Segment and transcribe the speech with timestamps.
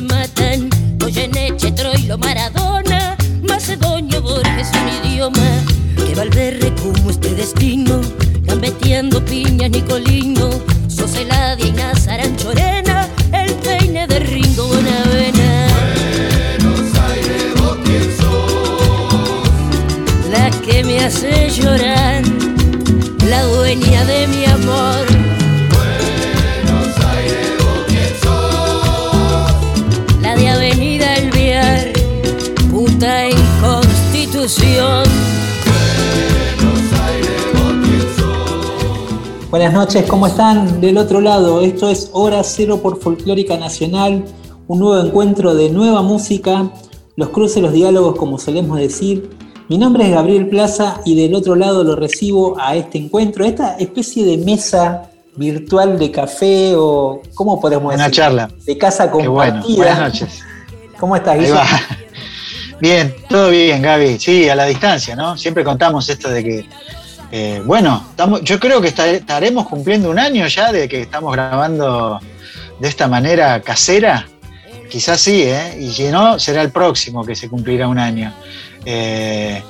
[0.00, 0.70] Matan.
[0.98, 5.48] Goyeneche, Troilo, Maradona, Macedonio, Borges, un idioma
[5.96, 8.00] que Valverde como este destino,
[8.42, 10.29] gambeteando piña, Nicolino,
[39.70, 40.80] Buenas noches, ¿cómo están?
[40.80, 44.24] Del otro lado, esto es Hora Cero por Folclórica Nacional,
[44.66, 46.72] un nuevo encuentro de nueva música,
[47.14, 49.30] los cruces, los diálogos, como solemos decir.
[49.68, 53.76] Mi nombre es Gabriel Plaza y del otro lado lo recibo a este encuentro, esta
[53.76, 58.16] especie de mesa virtual de café o, ¿cómo podemos Una decir?
[58.16, 58.50] charla.
[58.66, 59.52] De casa Qué bueno.
[59.52, 59.76] compartida.
[59.76, 60.40] Buenas noches.
[60.98, 61.60] ¿Cómo estás, Guillermo?
[62.80, 64.18] Bien, todo bien, Gaby.
[64.18, 65.36] Sí, a la distancia, ¿no?
[65.36, 66.66] Siempre contamos esto de que,
[67.32, 68.04] eh, bueno,
[68.42, 72.20] yo creo que esta- estaremos cumpliendo un año ya de que estamos grabando
[72.78, 74.26] de esta manera casera.
[74.88, 75.76] Quizás sí, ¿eh?
[75.80, 78.32] Y si no, será el próximo que se cumplirá un año.
[78.84, 79.62] Eh,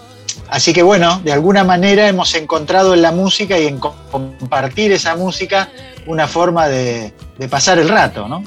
[0.49, 4.93] así que bueno, de alguna manera hemos encontrado en la música y en co- compartir
[4.93, 5.69] esa música
[6.07, 8.43] una forma de, de pasar el rato, ¿no?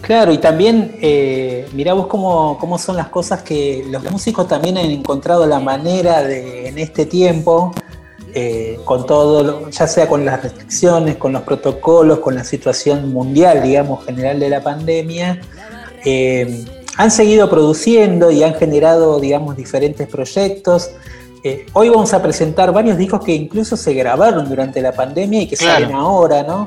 [0.00, 4.78] Claro, y también eh, mirá vos cómo, cómo son las cosas que los músicos también
[4.78, 7.74] han encontrado la manera de, en este tiempo,
[8.34, 13.62] eh, con todo, ya sea con las restricciones, con los protocolos, con la situación mundial,
[13.62, 15.40] digamos, general de la pandemia,
[16.04, 16.64] eh,
[16.96, 20.90] han seguido produciendo y han generado, digamos, diferentes proyectos.
[21.42, 25.46] Eh, hoy vamos a presentar varios discos que incluso se grabaron durante la pandemia y
[25.46, 25.80] que Claro.
[25.84, 26.66] salen ahora, ¿no?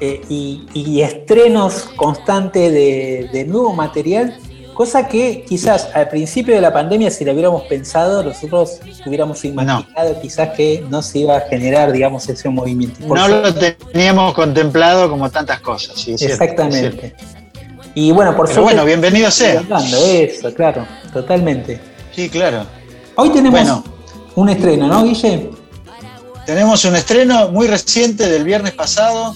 [0.00, 4.36] Eh, y, y estrenos constantes de, de nuevo material,
[4.78, 10.20] cosa que quizás al principio de la pandemia, si lo hubiéramos pensado, nosotros hubiéramos imaginado
[10.22, 13.04] quizás que no se iba a generar, digamos, ese movimiento.
[13.08, 15.96] Por No suerte- lo teníamos contemplado como tantas cosas.
[16.00, 16.52] sí, es cierto, cierto.
[16.54, 17.16] Exactamente.
[17.96, 18.62] Y bueno, por suerte.
[18.62, 19.64] bueno, bienvenido sea.
[20.12, 21.80] Eso, claro, totalmente.
[22.14, 22.64] Sí, claro.
[23.16, 23.82] Hoy tenemos Bueno.
[24.36, 25.50] un estreno, ¿no, Guille?
[26.46, 29.34] Tenemos un estreno muy reciente del viernes pasado.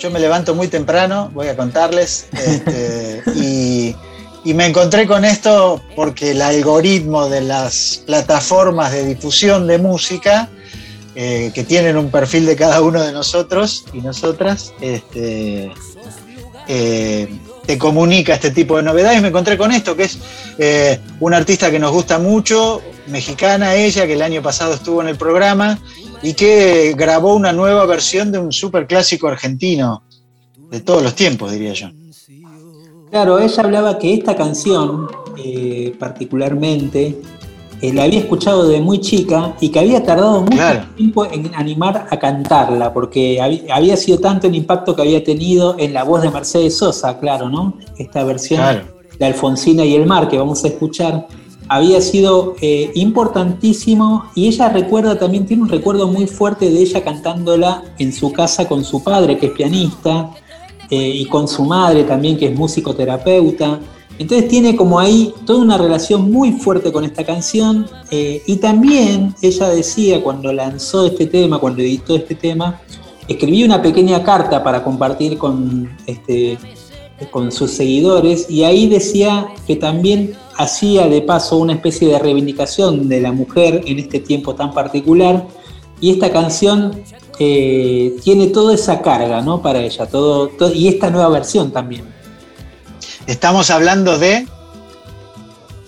[0.00, 2.26] Yo me levanto muy temprano, voy a contarles.
[2.32, 3.94] este, y,
[4.44, 10.48] y me encontré con esto porque el algoritmo de las plataformas de difusión de música,
[11.14, 15.72] eh, que tienen un perfil de cada uno de nosotros y nosotras, este,
[16.66, 17.28] eh,
[17.66, 19.22] te comunica este tipo de novedades.
[19.22, 20.18] Me encontré con esto, que es
[20.58, 25.08] eh, una artista que nos gusta mucho, mexicana ella, que el año pasado estuvo en
[25.08, 25.78] el programa
[26.20, 30.02] y que grabó una nueva versión de un super clásico argentino
[30.70, 31.90] de todos los tiempos, diría yo.
[33.12, 35.06] Claro, ella hablaba que esta canción,
[35.36, 37.20] eh, particularmente,
[37.82, 40.84] eh, la había escuchado de muy chica y que había tardado mucho Claro.
[40.96, 43.38] tiempo en animar a cantarla, porque
[43.70, 47.50] había sido tanto el impacto que había tenido en la voz de Mercedes Sosa, claro,
[47.50, 47.74] ¿no?
[47.98, 48.80] Esta versión Claro.
[49.18, 51.26] de Alfonsina y el mar que vamos a escuchar
[51.68, 57.04] había sido eh, importantísimo y ella recuerda también, tiene un recuerdo muy fuerte de ella
[57.04, 60.30] cantándola en su casa con su padre, que es pianista,
[60.92, 63.80] eh, y con su madre también, que es musicoterapeuta.
[64.18, 69.34] Entonces tiene como ahí toda una relación muy fuerte con esta canción eh, y también
[69.40, 72.78] ella decía cuando lanzó este tema, cuando editó este tema,
[73.26, 76.58] escribió una pequeña carta para compartir con, este,
[77.30, 83.08] con sus seguidores y ahí decía que también hacía de paso una especie de reivindicación
[83.08, 85.46] de la mujer en este tiempo tan particular
[86.02, 87.02] y esta canción
[87.44, 89.60] eh, tiene toda esa carga ¿no?
[89.62, 92.04] para ella todo, todo- y esta nueva versión también.
[93.26, 94.46] Estamos hablando de.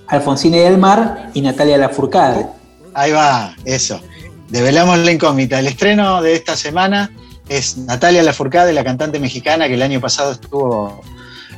[0.07, 2.47] Alfonsina del Mar y Natalia Lafourcade.
[2.93, 4.01] Ahí va, eso.
[4.49, 5.59] Develamos la incógnita.
[5.59, 7.11] El estreno de esta semana
[7.49, 11.01] es Natalia Lafourcade, la cantante mexicana que el año pasado estuvo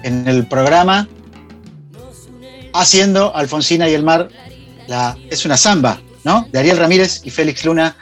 [0.02, 1.08] en el programa
[2.72, 4.28] haciendo Alfonsina y el mar.
[4.86, 6.46] La, es una samba, ¿no?
[6.52, 7.96] De Ariel Ramírez y Félix Luna,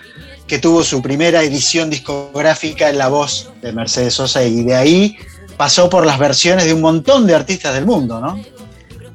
[0.47, 5.17] que tuvo su primera edición discográfica en la voz de Mercedes Sosa y de ahí
[5.57, 8.39] pasó por las versiones de un montón de artistas del mundo, ¿no?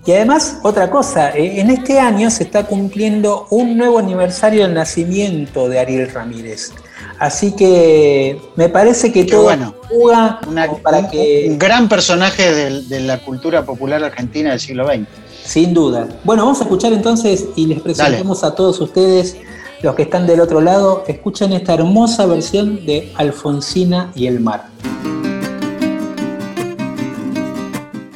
[0.06, 4.74] Y además, otra cosa, eh, en este año se está cumpliendo un nuevo aniversario del
[4.74, 6.72] nacimiento de Ariel Ramírez.
[7.20, 9.76] Así que me parece que Qué todo bueno.
[9.90, 14.88] juega Una- para un, que, un gran personaje de, la cultura popular argentina del siglo
[14.88, 15.06] XX.
[15.46, 16.08] sin duda.
[16.24, 19.36] Bueno, vamos a escuchar entonces y les presentamos a todos ustedes,
[19.82, 24.66] los que están del otro lado, escuchen esta hermosa versión de Alfonsina y el mar.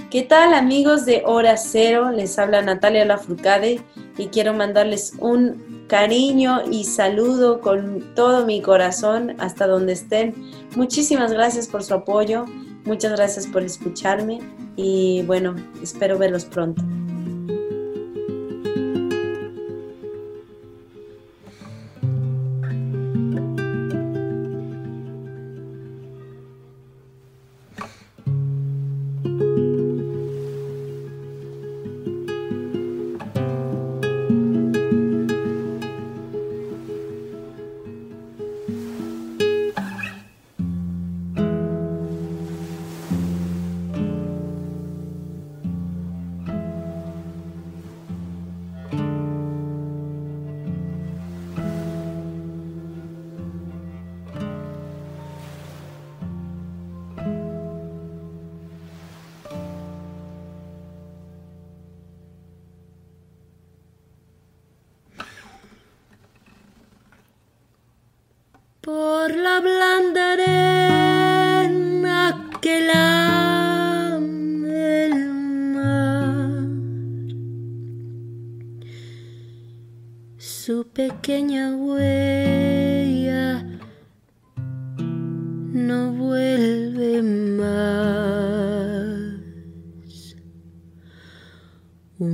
[0.09, 2.11] ¿Qué tal amigos de Hora Cero?
[2.11, 3.81] Les habla Natalia Lafourcade
[4.17, 10.35] y quiero mandarles un cariño y saludo con todo mi corazón hasta donde estén.
[10.75, 12.45] Muchísimas gracias por su apoyo,
[12.83, 14.39] muchas gracias por escucharme
[14.75, 16.83] y bueno, espero verlos pronto.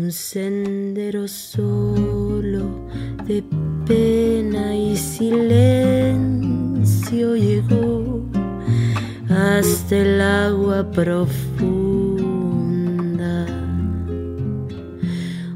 [0.10, 2.64] Un sendero solo
[3.28, 3.44] de
[3.86, 6.16] pena y silencio
[7.36, 8.26] llegó
[9.30, 11.36] hasta el agua profunda.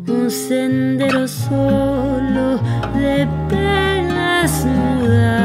[0.07, 2.59] Un sendero solo
[2.93, 5.42] de penas mudas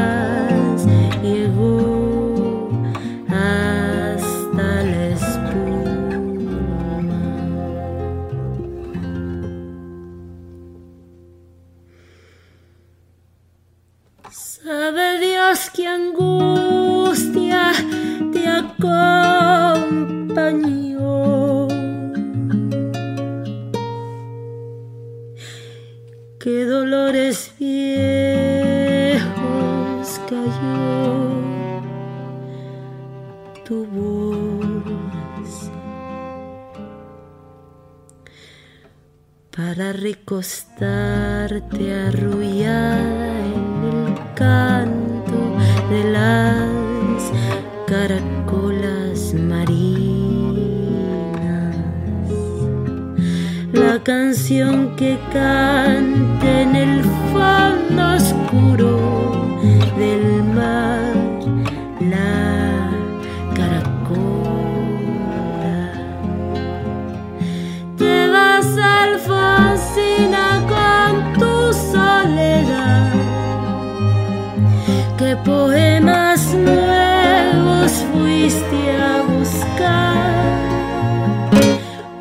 [40.39, 45.39] para recostarte arrullada en el canto
[45.89, 47.31] de las
[47.87, 49.75] caracolas marinas.
[53.73, 57.03] La canción que canta en el
[57.33, 59.59] fondo oscuro
[59.97, 60.98] del mar,
[75.43, 80.39] poemas nuevos fuiste a buscar?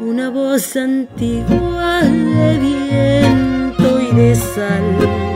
[0.00, 5.27] Una voz antigua de viento y de sal.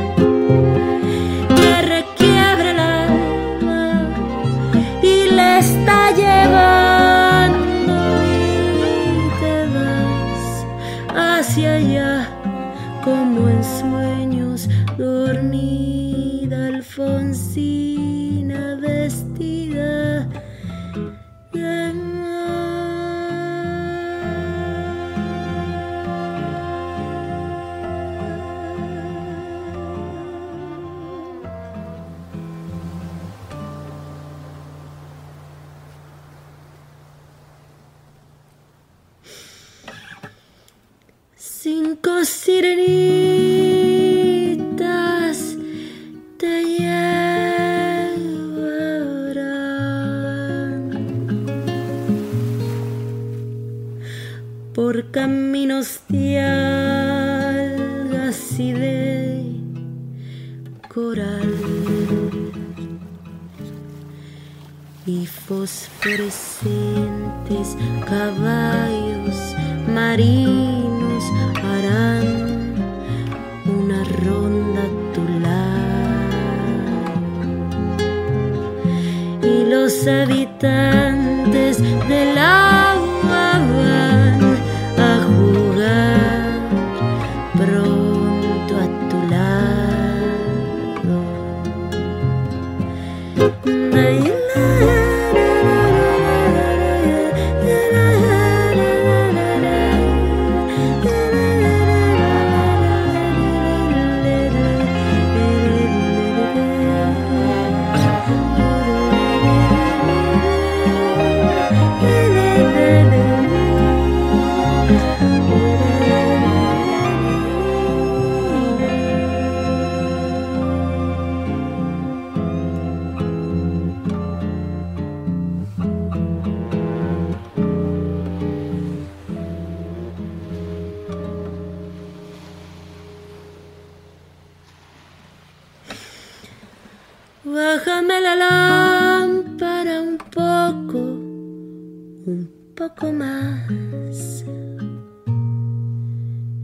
[137.85, 144.45] Bájame la lámpara un poco, un poco más.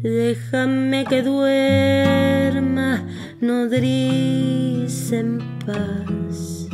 [0.00, 3.04] Déjame que duerma
[3.40, 6.68] nodriza en paz.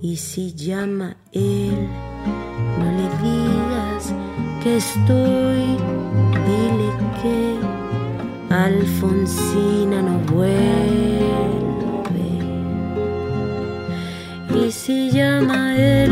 [0.00, 1.88] Y si llama él,
[2.78, 4.14] no le digas
[4.62, 5.76] que estoy,
[6.46, 6.90] dile
[7.20, 10.97] que Alfonsina no vuelve.
[14.88, 16.07] Si llama él,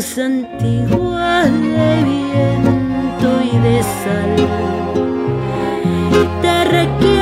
[0.00, 4.36] voz de viento y de sal.
[6.40, 7.17] Te requiebra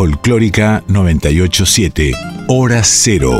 [0.00, 2.12] Folclórica 987,
[2.48, 3.38] Hora Cero.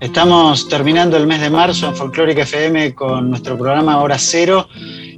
[0.00, 4.66] Estamos terminando el mes de marzo en Folclórica FM con nuestro programa Hora Cero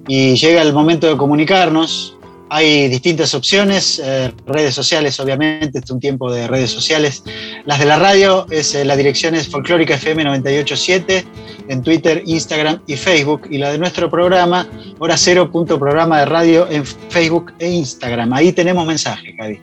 [0.07, 2.19] y llega el momento de comunicarnos.
[2.51, 7.25] Hay distintas opciones, eh, redes sociales, obviamente, es un tiempo de redes sociales.
[7.65, 11.25] Las de la radio, es, eh, la dirección Folclórica FM 987
[11.69, 13.43] en Twitter, Instagram y Facebook.
[13.51, 14.69] Y la de nuestro programa,
[14.99, 18.33] Hora Cero, punto programa de radio en Facebook e Instagram.
[18.33, 19.59] Ahí tenemos mensaje, Cadi.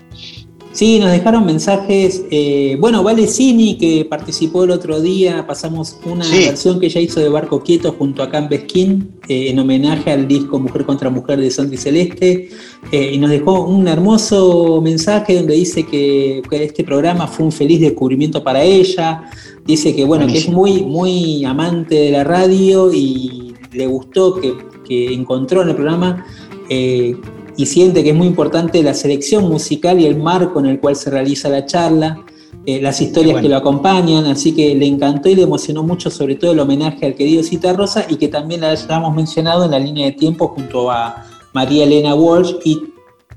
[0.73, 2.23] Sí, nos dejaron mensajes.
[2.31, 6.45] eh, bueno, Vale Cini, que participó el otro día, pasamos una Sí.
[6.45, 10.29] versión que ella hizo de Barco Quieto junto a Cam Besquín, eh, en homenaje al
[10.29, 12.49] disco Mujer contra Mujer de Santi Celeste.
[12.91, 17.51] eh, y nos dejó un hermoso mensaje donde dice que, que este programa fue un
[17.51, 19.29] feliz descubrimiento para ella.
[19.65, 24.53] Dice que, bueno, que es muy, muy amante de la radio y le gustó que,
[24.87, 26.25] que encontró en el programa.
[26.69, 27.15] eh,
[27.57, 30.95] y siente que es muy importante la selección musical y el marco en el cual
[30.95, 32.23] se realiza la charla,
[32.65, 33.45] eh, las historias bueno.
[33.45, 37.05] que lo acompañan, así que le encantó y le emocionó mucho sobre todo el homenaje
[37.05, 40.49] al querido Cita Rosa y que también la hayamos mencionado en la línea de tiempo
[40.49, 42.81] junto a María Elena Walsh y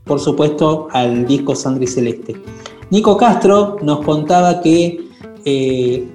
[0.05, 2.37] por supuesto al disco Sandri Celeste.
[2.91, 5.09] Nico Castro nos contaba que
[5.45, 6.14] eh,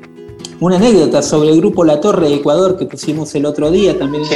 [0.60, 4.26] una anécdota sobre el grupo La Torre de Ecuador que pusimos el otro día también
[4.26, 4.36] Sí.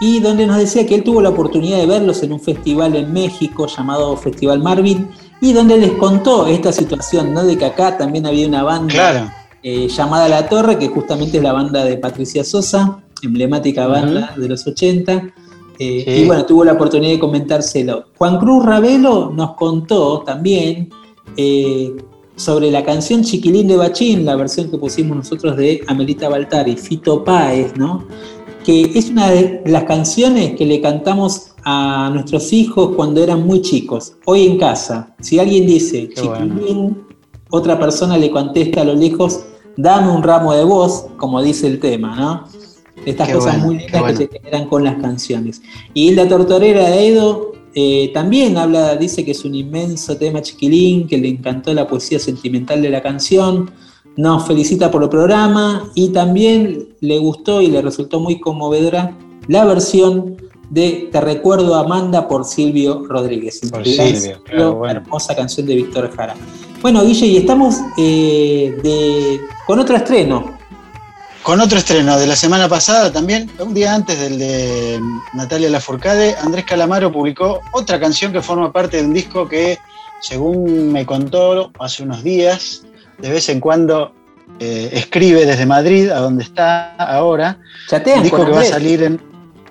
[0.00, 3.12] y donde nos decía que él tuvo la oportunidad de verlos en un festival en
[3.12, 5.08] México llamado Festival Marvin
[5.40, 7.44] y donde les contó esta situación, ¿no?
[7.44, 9.30] De que acá también había una banda Claro.
[9.62, 14.48] eh, llamada La Torre, que justamente es la banda de Patricia Sosa, emblemática banda de
[14.48, 15.32] los 80.
[15.80, 16.10] eh, Sí.
[16.22, 18.04] Y bueno, tuvo la oportunidad de comentárselo.
[18.18, 20.90] Juan Cruz Ravelo nos contó también
[21.36, 21.94] eh,
[22.38, 27.24] sobre la canción Chiquilín de Bachín, la versión que pusimos nosotros de Amelita Baltari, Fito
[27.24, 28.06] Páez, ¿no?
[28.64, 33.62] que es una de las canciones que le cantamos a nuestros hijos cuando eran muy
[33.62, 35.16] chicos, hoy en casa.
[35.20, 36.54] Si alguien dice, Qué bueno.
[36.54, 37.06] chiquilín,
[37.50, 39.40] otra persona le contesta a lo lejos,
[39.76, 42.44] dame un ramo de voz, como dice el tema, ¿no?
[43.04, 44.18] Estas Qué cosas bueno, muy lindas bueno.
[44.18, 45.62] que se generan con las canciones.
[45.94, 51.06] Y Hilda Tortorera de Edo eh, también habla, dice que es un inmenso tema chiquilín,
[51.06, 53.70] que le encantó la poesía sentimental de la canción.
[54.16, 59.16] Nos felicita por el programa y también le gustó y le resultó muy conmovedora
[59.46, 60.36] la versión
[60.70, 63.60] de Te recuerdo Amanda por Silvio Rodríguez.
[63.70, 65.00] Por Silvio, claro, bueno.
[65.00, 66.34] Hermosa canción de Víctor Jara.
[66.82, 70.57] Bueno, Guille, y estamos eh, de- con otro estreno.
[71.48, 75.00] Con otro estreno de la semana pasada también, un día antes del de
[75.32, 79.78] Natalia Lafourcade, Andrés Calamaro publicó otra canción que forma parte de un disco que,
[80.20, 82.84] según me contó hace unos días,
[83.16, 84.12] de vez en cuando
[84.60, 89.02] eh, escribe desde Madrid, a donde está ahora, Chatean un disco que va a salir
[89.04, 89.18] en...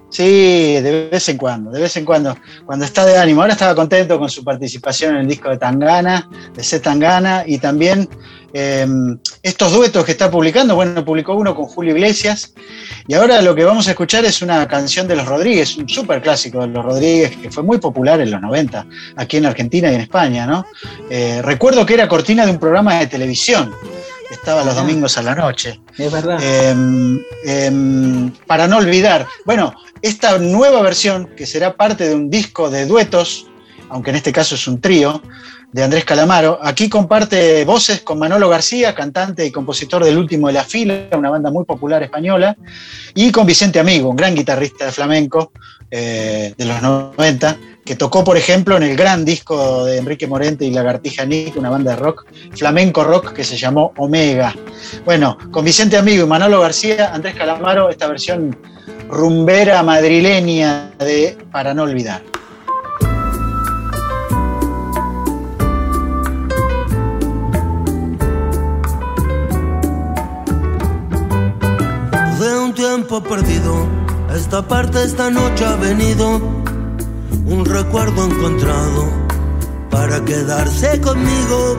[0.09, 3.41] Sí, de vez en cuando, de vez en cuando, cuando está de ánimo.
[3.41, 6.79] Ahora estaba contento con su participación en el disco de Tangana, de C.
[6.79, 8.09] Tangana, y también
[8.59, 8.87] eh,
[9.43, 10.73] estos duetos que está publicando.
[10.75, 12.53] Bueno, publicó uno con Julio Iglesias,
[13.07, 16.21] y ahora lo que vamos a escuchar es una canción de Los Rodríguez, un súper
[16.21, 18.85] clásico de Los Rodríguez, que fue muy popular en los 90,
[19.15, 20.65] aquí en Argentina y en España, ¿no?
[21.09, 23.73] Eh, recuerdo que era cortina de un programa de televisión,
[24.31, 24.81] estaba los Ah.
[24.81, 25.79] domingos a la noche.
[25.97, 26.37] Es verdad.
[26.41, 29.27] Em, em, para no olvidar.
[29.45, 33.47] Bueno, esta nueva versión, que será parte de un disco de duetos,
[33.89, 35.21] aunque en este caso es un trío,
[35.71, 40.53] de Andrés Calamaro, aquí comparte voces con Manolo García, cantante y compositor del Último de
[40.53, 42.55] la Fila, una banda muy popular española,
[43.13, 45.51] y con Vicente Amigo, un gran guitarrista de flamenco
[45.91, 50.65] eh, de los 90, que tocó, por ejemplo, en el gran disco de Enrique Morente
[50.65, 54.53] y Lagartija Nick, una banda de rock, flamenco rock que se llamó Omega.
[55.05, 58.57] Bueno, con Vicente Amigo y Manolo García, Andrés Calamaro, esta versión
[59.09, 62.21] rumbera madrileña de Para no olvidar.
[72.47, 73.85] De un tiempo perdido,
[74.29, 76.37] a esta parte esta noche ha venido
[77.45, 79.09] un recuerdo encontrado
[79.89, 81.75] para quedarse conmigo.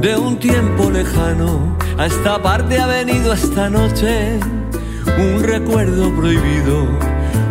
[0.00, 4.40] De un tiempo lejano a esta parte ha venido esta noche
[5.18, 6.86] un recuerdo prohibido,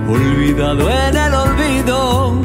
[0.09, 2.41] olvidado en el olvido.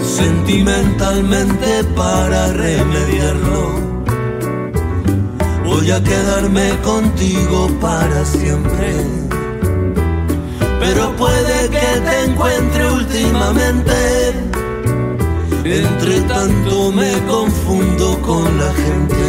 [0.00, 3.91] Sentimentalmente para remediarlo,
[5.72, 8.90] voy a quedarme contigo para siempre.
[10.80, 13.94] Pero puede que te encuentre últimamente.
[15.64, 19.22] Entre tanto me confundo con la gente.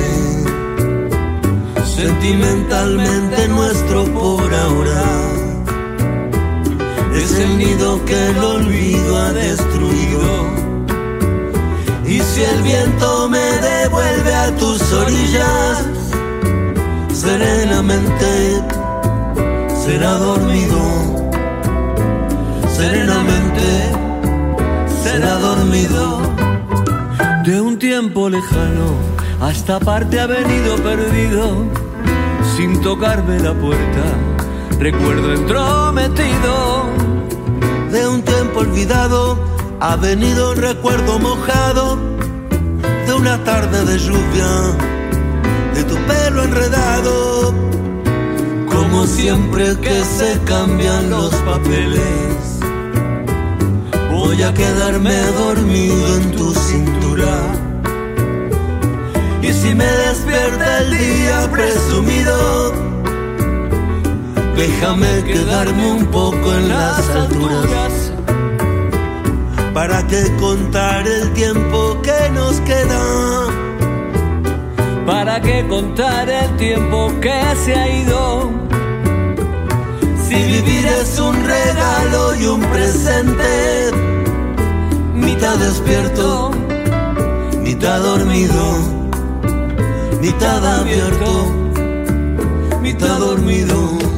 [1.96, 5.04] Sentimentalmente nuestro por ahora
[7.16, 10.64] es el nido que el olvido ha destruido.
[12.06, 15.93] Y si el viento me devuelve a tus orillas,
[17.24, 18.62] serenamente
[19.84, 20.80] será dormido.
[22.76, 23.68] Serenamente
[25.04, 26.22] será dormido.
[27.46, 28.88] De un tiempo lejano
[29.42, 31.66] a esta parte ha venido perdido
[32.56, 34.04] sin tocarme la puerta.
[34.80, 36.86] Recuerdo entrometido.
[37.92, 39.38] De un tiempo olvidado
[39.80, 41.98] ha venido un recuerdo mojado
[43.06, 44.93] de una tarde de lluvia,
[45.74, 47.54] de tu pelo enredado.
[48.72, 52.60] Como siempre que se cambian los papeles,
[54.12, 57.36] voy a quedarme dormido en tu cintura.
[59.42, 62.74] Y si me despierta el día presumido,
[64.56, 68.14] déjame quedarme un poco en las alturas.
[69.74, 73.53] ¿Para qué contar el tiempo que nos queda?
[75.06, 78.52] ¿Para qué contar el tiempo que se ha ido?
[80.26, 83.92] Si vivir es un regalo y un presente,
[85.14, 86.52] mitad despierto,
[87.60, 88.78] mitad dormido,
[90.22, 91.52] mitad abierto,
[92.82, 94.13] mitad dormido.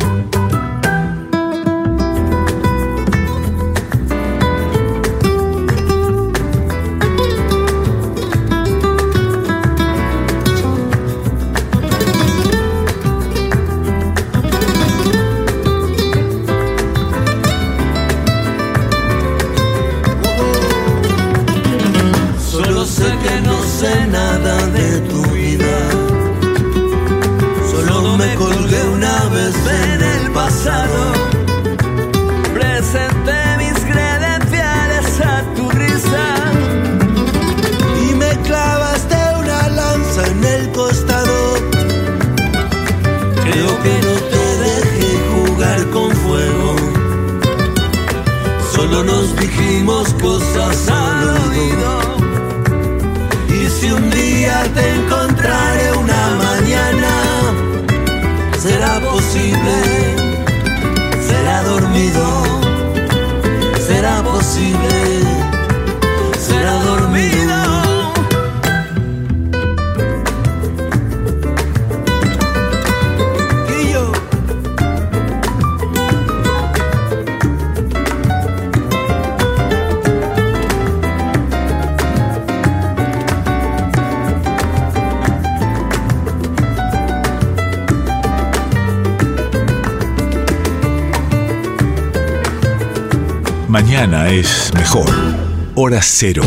[95.88, 96.41] Hora cero.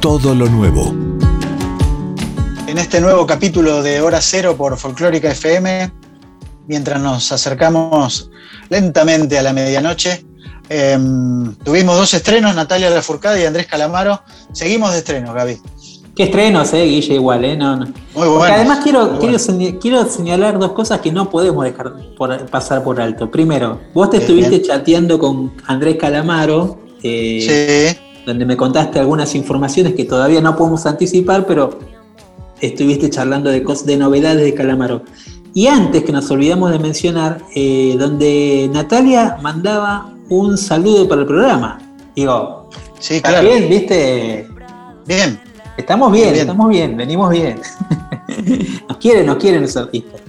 [0.00, 0.94] Todo lo nuevo.
[2.66, 5.90] En este nuevo capítulo de Hora Cero por Folclórica FM,
[6.68, 8.28] mientras nos acercamos
[8.68, 10.26] lentamente a la medianoche,
[10.68, 10.98] eh,
[11.64, 14.20] tuvimos dos estrenos, Natalia Lafourcade y Andrés Calamaro.
[14.52, 15.56] Seguimos de estrenos, Gaby.
[16.14, 17.56] Qué estrenos, eh, Guille, igual, eh.
[17.56, 17.86] No, no.
[17.86, 18.54] Muy Porque bueno.
[18.56, 19.38] además quiero, muy quiero, bueno.
[19.38, 23.30] señ- quiero señalar dos cosas que no podemos dejar por- pasar por alto.
[23.30, 24.62] Primero, vos te Bien, estuviste bien.
[24.64, 30.86] chateando con Andrés Calamaro, eh, Sí, donde me contaste algunas informaciones que todavía no podemos
[30.86, 31.78] anticipar, pero
[32.60, 35.02] estuviste charlando de, cos- de novedades de Calamaro.
[35.54, 41.26] Y antes que nos olvidamos de mencionar, eh, donde Natalia mandaba un saludo para el
[41.26, 41.78] programa.
[42.16, 43.48] Digo, sí, ¿está claro.
[43.48, 43.68] bien?
[43.68, 44.48] ¿Viste?
[45.06, 45.40] Bien.
[45.76, 46.40] Estamos bien, Bien.
[46.42, 47.58] estamos bien, venimos bien.
[48.88, 50.20] nos quieren, nos quieren los artistas.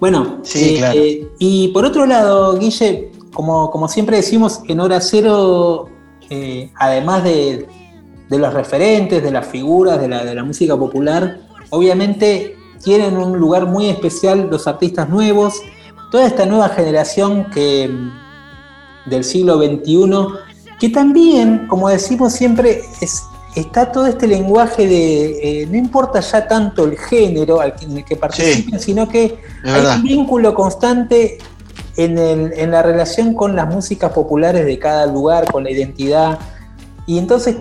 [0.00, 1.00] Bueno, Sí, eh, claro.
[1.00, 5.88] eh, y por otro lado, Guille, como, como siempre decimos, en Hora Cero,
[6.30, 7.66] eh, además de,
[8.28, 11.38] de los referentes, de las figuras, de la, de la música popular,
[11.70, 15.60] obviamente tienen un lugar muy especial los artistas nuevos,
[16.10, 20.26] toda esta nueva generación que, mm, del siglo XXI,
[20.78, 23.22] que también, como decimos siempre, es,
[23.54, 27.98] está todo este lenguaje de, eh, no importa ya tanto el género al que, en
[27.98, 31.38] el que participen, sino que hay un vínculo constante
[31.96, 36.38] en, el- en la relación con las músicas populares de cada lugar, con la identidad.
[37.06, 37.56] Y entonces,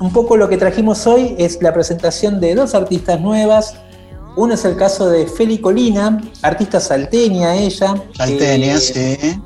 [0.00, 3.74] un poco lo que trajimos hoy es la presentación de dos artistas nuevas.
[4.36, 7.94] Uno es el caso de Feli Colina, artista salteña ella.
[8.16, 9.40] Salteña, que- sí.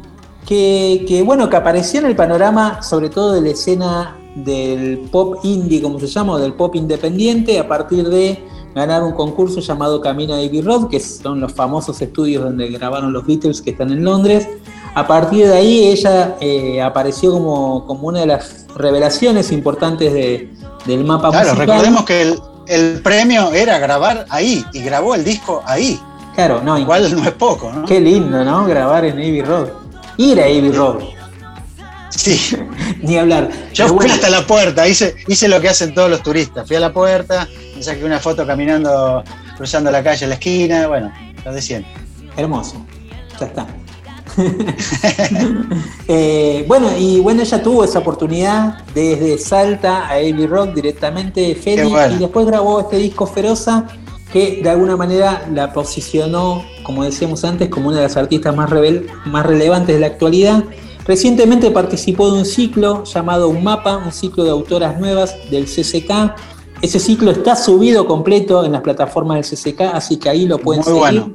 [0.47, 5.37] que, que, bueno, que apareció en el panorama, sobre todo de la escena del pop
[5.45, 8.43] indie, como se llama, o del pop independiente, a partir de
[8.75, 13.13] ganar un concurso llamado Camino de Abbey Road, que son los famosos estudios donde grabaron
[13.13, 14.49] los Beatles que están en Londres.
[14.95, 20.51] A partir de ahí ella eh, apareció como, como una de las revelaciones importantes de-
[20.87, 21.67] del mapa Claro, musical.
[21.69, 25.99] recordemos que el, el premio era grabar ahí y grabó el disco ahí.
[26.35, 27.85] Claro, no, Igual no es poco, ¿no?
[27.87, 28.65] qué lindo, ¿no?
[28.67, 29.69] Grabar en Abbey Road.
[30.17, 30.97] Ir a Abbey Road,
[32.11, 32.57] Sí.
[33.03, 33.49] ni hablar.
[33.73, 36.67] Yo Pero fui bueno, hasta la puerta, hice, hice lo que hacen todos los turistas.
[36.67, 37.49] Fui a la puerta,
[37.83, 39.25] me saqué una foto caminando,
[39.57, 41.13] cruzando la calle a la esquina, bueno,
[41.45, 41.91] lo de siempre.
[42.37, 42.77] Hermoso.
[43.41, 43.67] Ya está.
[46.09, 51.89] Eh, bueno, y bueno, ella tuvo esa oportunidad desde Salta a Abbey Rock directamente Feli
[51.89, 52.15] bueno.
[52.15, 53.87] y después grabó este disco Feroza
[54.33, 58.71] que de alguna manera la posicionó, como decíamos antes, como una de las artistas más,
[58.71, 60.65] revel- más relevantes de la actualidad.
[61.07, 66.35] Recientemente participó de un ciclo llamado Un Mapa, un ciclo de autoras nuevas del CCK.
[66.83, 70.81] Ese ciclo está subido completo en las plataformas del CCK, así que ahí lo pueden
[70.81, 71.01] Muy seguir.
[71.01, 71.35] bueno.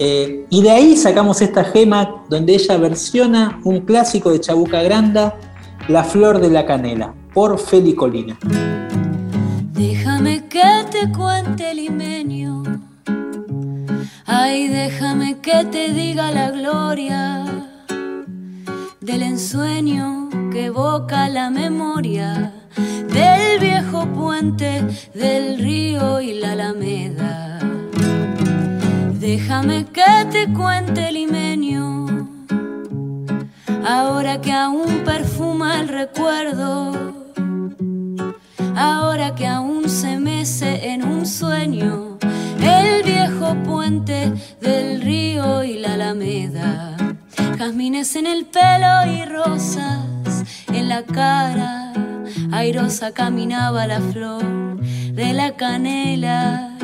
[0.00, 5.38] Eh, y de ahí sacamos esta gema donde ella versiona un clásico de Chabuca Granda,
[5.88, 8.36] La Flor de la Canela, por Feli Colina.
[9.72, 12.64] Déjame que te cuente limeño.
[14.26, 17.44] Ay, déjame que te diga la gloria
[19.00, 27.58] del ensueño que evoca la memoria del viejo puente del río y la alameda.
[29.14, 32.06] Déjame que te cuente limeño.
[33.86, 37.10] Ahora que aún perfuma el recuerdo
[38.80, 42.18] ahora que aún se mece en un sueño
[42.62, 46.96] el viejo puente del río y la alameda.
[47.58, 51.92] Jazmines en el pelo y rosas en la cara,
[52.52, 56.76] airosa caminaba la flor de la canela,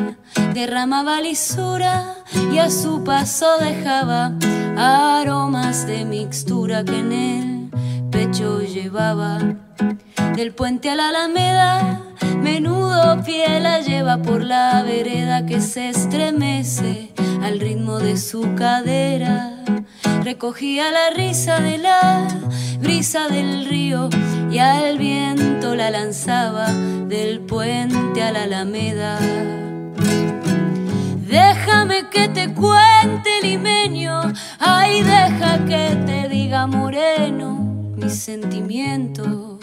[0.54, 2.16] derramaba lisura
[2.52, 4.32] y a su paso dejaba
[4.76, 7.70] aromas de mixtura que en el
[8.10, 9.38] pecho llevaba.
[10.34, 12.02] Del puente a la alameda,
[12.42, 19.55] menudo pie la lleva por la vereda que se estremece al ritmo de su cadera.
[20.26, 22.26] Recogía la risa de la
[22.80, 24.08] brisa del río
[24.50, 29.20] y al viento la lanzaba del puente a la alameda.
[31.28, 37.60] Déjame que te cuente limeño, ay deja que te diga moreno
[37.94, 39.60] mis sentimientos.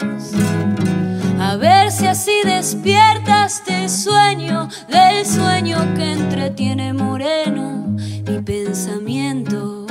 [1.38, 7.84] A ver si así despiertas del sueño, del sueño que entretiene moreno
[8.26, 9.83] mi pensamiento.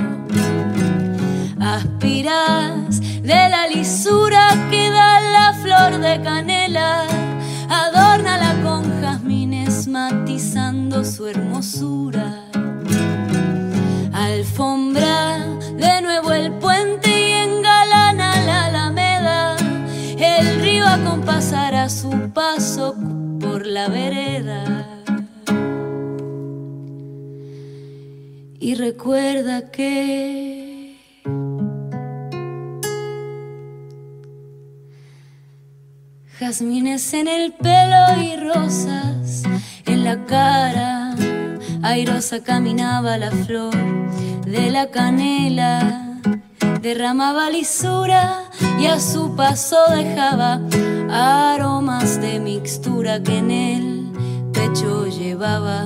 [1.73, 7.07] Aspiras de la lisura que da la flor de canela,
[7.67, 12.43] adórnala con jazmines matizando su hermosura.
[14.13, 15.39] Alfombra
[15.75, 19.57] de nuevo el puente y engalana la alameda.
[20.19, 22.95] El río acompasará su paso
[23.41, 25.01] por la vereda.
[28.59, 30.72] Y recuerda que
[36.43, 39.43] jazmines en el pelo y rosas
[39.85, 41.15] en la cara.
[41.81, 43.73] Airosa caminaba la flor
[44.45, 46.19] de la canela,
[46.81, 48.43] derramaba lisura
[48.77, 50.59] y a su paso dejaba
[51.09, 55.85] aromas de mixtura que en el pecho llevaba.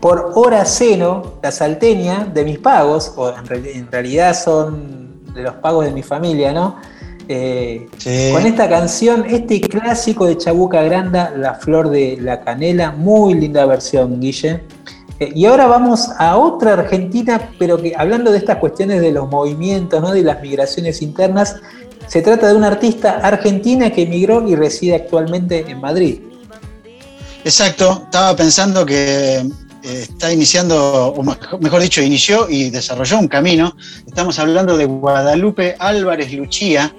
[0.00, 5.42] por hora seno, la salteña de mis pagos, o en, real- en realidad son de
[5.42, 6.76] los pagos de mi familia, ¿no?
[7.28, 8.30] Eh, Sí.
[8.32, 13.64] Con esta canción, este clásico de Chabuca Granda, La Flor de la Canela, muy linda
[13.66, 14.62] versión, Guille.
[15.20, 19.28] Eh, y ahora vamos a otra Argentina, pero que hablando de estas cuestiones de los
[19.28, 20.10] movimientos, ¿no?
[20.12, 21.56] de las migraciones internas,
[22.08, 26.20] se trata de una artista argentina que emigró y reside actualmente en Madrid.
[27.44, 29.48] Exacto, estaba pensando que
[29.82, 33.74] está iniciando, o mej- mejor dicho, inició y desarrolló un camino.
[34.06, 36.94] Estamos hablando de Guadalupe Álvarez Luchía,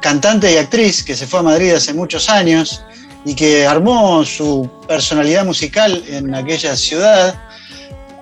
[0.00, 2.82] cantante y actriz que se fue a Madrid hace muchos años
[3.24, 7.34] y que armó su personalidad musical en aquella ciudad.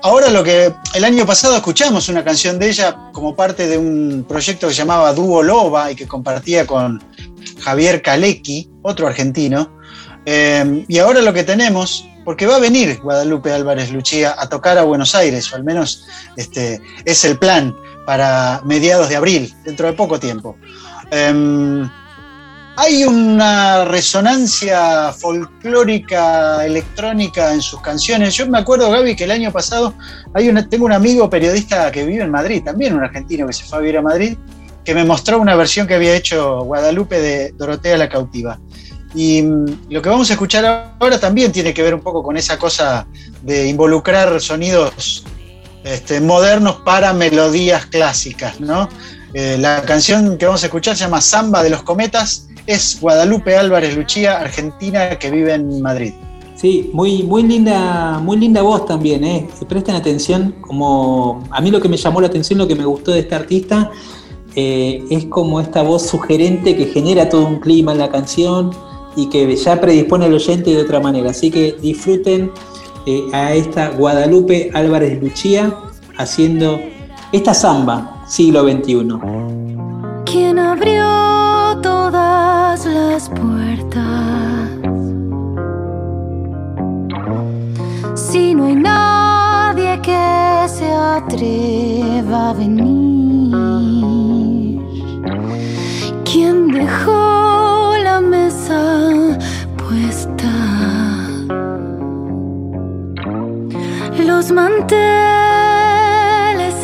[0.04, 4.24] Ahora lo que el año pasado escuchamos una canción de ella como parte de un
[4.28, 7.02] proyecto que se llamaba Dúo Loba y que compartía con
[7.60, 9.76] Javier Kalecki, otro argentino.
[10.24, 14.78] Eh, y ahora lo que tenemos, porque va a venir Guadalupe Álvarez Luchía a tocar
[14.78, 16.06] a Buenos Aires, o al menos
[16.36, 17.74] este, es el plan
[18.06, 20.56] para mediados de abril, dentro de poco tiempo.
[21.10, 21.88] Eh,
[22.74, 28.34] hay una resonancia folclórica, electrónica en sus canciones.
[28.34, 29.94] Yo me acuerdo, Gaby, que el año pasado
[30.32, 33.64] hay una, tengo un amigo periodista que vive en Madrid, también un argentino que se
[33.64, 34.38] fue a vivir a Madrid,
[34.84, 38.58] que me mostró una versión que había hecho Guadalupe de Dorotea la Cautiva.
[39.14, 42.36] Y mm, lo que vamos a escuchar ahora también tiene que ver un poco con
[42.36, 43.06] esa cosa
[43.42, 45.24] de involucrar sonidos
[45.84, 48.88] este, modernos para melodías clásicas, ¿no?
[49.34, 53.56] Eh, la canción que vamos a escuchar se llama Samba de los Cometas, es Guadalupe
[53.56, 56.12] Álvarez Luchía, argentina que vive en Madrid.
[56.54, 59.48] Sí, muy, muy linda, muy linda voz también, ¿eh?
[59.68, 63.10] Presten atención, como a mí lo que me llamó la atención, lo que me gustó
[63.10, 63.90] de esta artista,
[64.54, 68.70] eh, es como esta voz sugerente que genera todo un clima en la canción
[69.16, 71.30] y que ya predispone al oyente de otra manera.
[71.30, 72.50] Así que disfruten
[73.06, 75.74] eh, a esta Guadalupe Álvarez Luchía
[76.16, 76.80] haciendo
[77.32, 79.18] esta samba, siglo XXI.
[80.24, 81.04] quien abrió
[81.82, 84.70] todas las puertas.
[88.14, 93.52] Si no hay nadie que se atreva a venir,
[96.24, 97.31] quien dejó
[104.42, 104.98] los manteles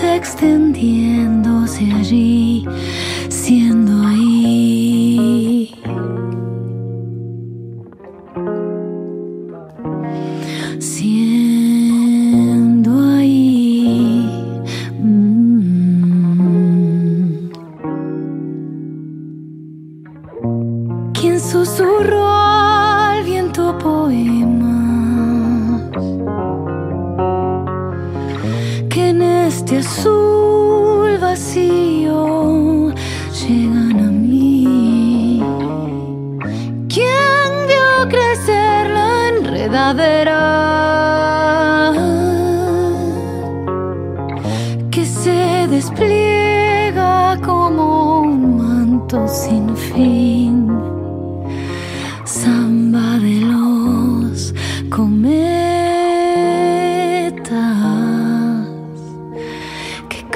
[0.04, 2.64] extendiéndose allí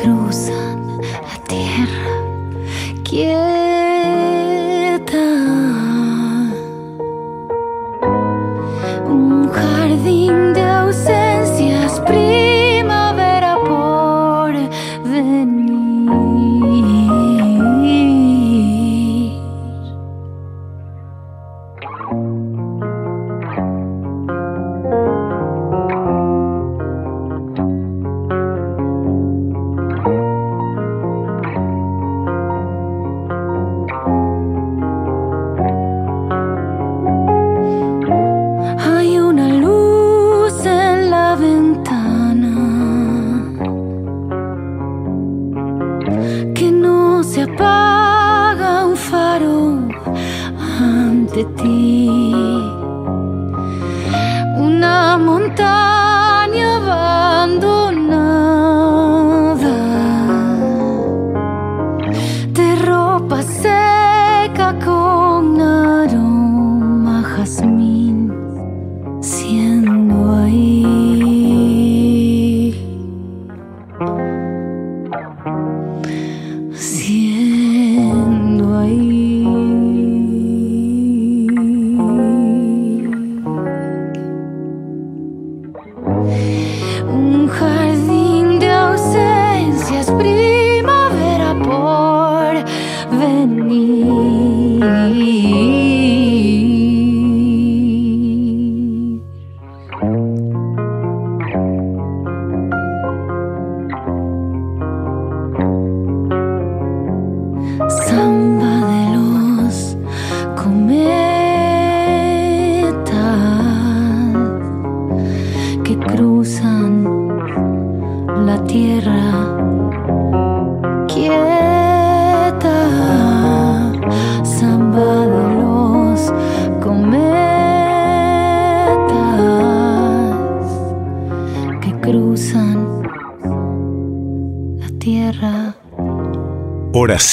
[0.02, 0.08] que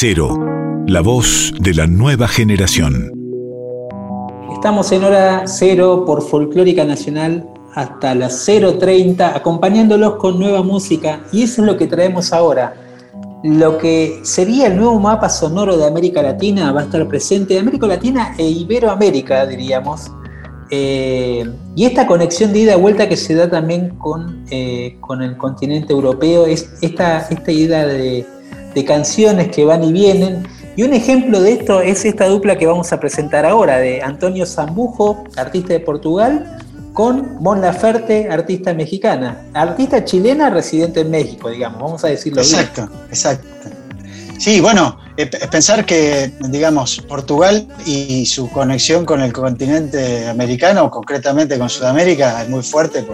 [0.01, 0.29] Cero,
[0.87, 3.11] la voz de la nueva generación.
[4.53, 11.19] Estamos en hora cero por Folclórica Nacional hasta las 0.30, acompañándolos con nueva música.
[11.33, 12.75] Y eso es lo que traemos ahora.
[13.43, 17.85] Lo que sería el nuevo mapa sonoro de América Latina va a estar presente América
[17.85, 20.09] Latina e Iberoamérica, diríamos.
[20.71, 21.43] Eh,
[21.75, 25.35] y esta conexión de ida y vuelta que se da también con, eh, con el
[25.35, 28.25] continente europeo, es esta, esta idea de,
[28.73, 30.47] de canciones que van y vienen.
[30.75, 34.45] Y un ejemplo de esto es esta dupla que vamos a presentar ahora, de Antonio
[34.45, 36.57] Zambujo, artista de Portugal,
[36.93, 39.45] con Mon Laferte, artista mexicana.
[39.53, 42.55] Artista chilena residente en México, digamos, vamos a decirlo bien.
[42.55, 43.47] Exacto, exacto.
[44.37, 51.59] Sí, bueno, eh, pensar que, digamos, Portugal y su conexión con el continente americano, concretamente
[51.59, 53.05] con Sudamérica, es muy fuerte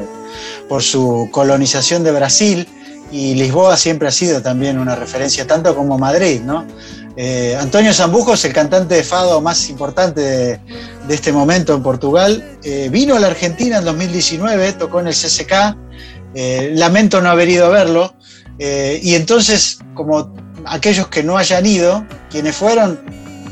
[0.69, 2.67] por su colonización de Brasil
[3.11, 6.65] y Lisboa siempre ha sido también una referencia, tanto como Madrid, ¿no?
[7.17, 10.59] Eh, Antonio Zambujo es el cantante de fado más importante de,
[11.07, 12.57] de este momento en Portugal.
[12.63, 15.77] Eh, vino a la Argentina en 2019, tocó en el CCK.
[16.33, 18.13] eh, lamento no haber ido a verlo.
[18.59, 20.33] y entonces, como
[20.65, 22.99] aquellos que no hayan ido, quienes fueron,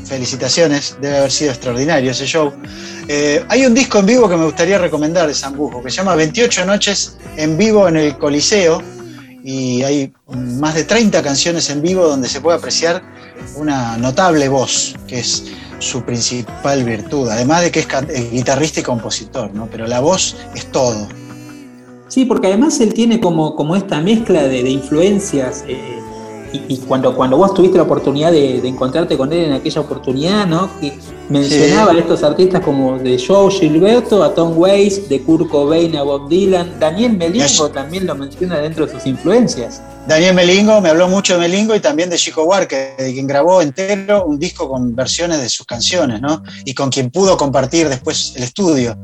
[0.06, 2.52] felicitaciones, debe haber sido extraordinario ese show.
[3.48, 6.66] Hay un disco en vivo que me gustaría recomendar de Zambujo, que se llama 28
[6.66, 8.82] noches en vivo en el Coliseo,
[9.46, 13.02] y hay más de 30 canciones en vivo donde se puede apreciar
[13.56, 15.44] una notable voz, que es
[15.80, 19.68] su principal virtud, además de que es guitarrista y compositor, ¿no?
[19.70, 21.06] pero la voz es todo.
[22.08, 25.62] Sí, porque además él tiene como, como esta mezcla de, de influencias.
[25.68, 26.00] eh,
[26.54, 29.80] y, y cuando, cuando vos tuviste la oportunidad de, de encontrarte con él en aquella
[29.80, 30.70] oportunidad, ¿no?
[30.80, 30.96] Que
[31.28, 36.02] mencionaba a estos artistas como de Joe Gilberto, a Tom Waits, de Kurt Cobain a
[36.02, 36.78] Bob Dylan.
[36.78, 39.82] Daniel Melingo también lo menciona dentro de sus influencias.
[40.06, 43.62] Daniel Melingo, me habló mucho de Melingo y también de Chico Huarque, de quien grabó
[43.62, 46.42] entero un disco con versiones de sus canciones, ¿no?
[46.64, 48.96] Y con quien pudo compartir después el estudio.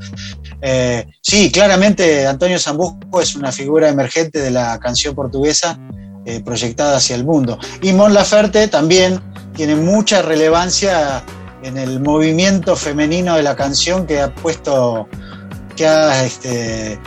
[0.60, 5.78] Eh, sí, claramente Antonio Zambujo es una figura emergente de la canción portuguesa
[6.24, 7.58] eh, proyectada hacia el mundo.
[7.82, 9.20] Y Mon Laferte también
[9.54, 11.24] tiene mucha relevancia
[11.62, 15.08] en el movimiento femenino de la canción que ha puesto
[15.76, 16.98] que ha, este,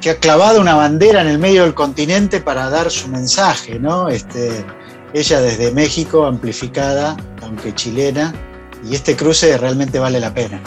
[0.00, 4.08] que ha clavado una bandera en el medio del continente para dar su mensaje, ¿no?
[4.08, 4.64] Este,
[5.12, 8.34] ella desde México, amplificada, aunque chilena,
[8.88, 10.60] y este cruce realmente vale la pena.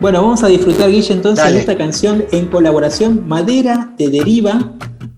[0.00, 4.72] Bueno, vamos a disfrutar, Guille, entonces de esta canción en colaboración Madera te deriva.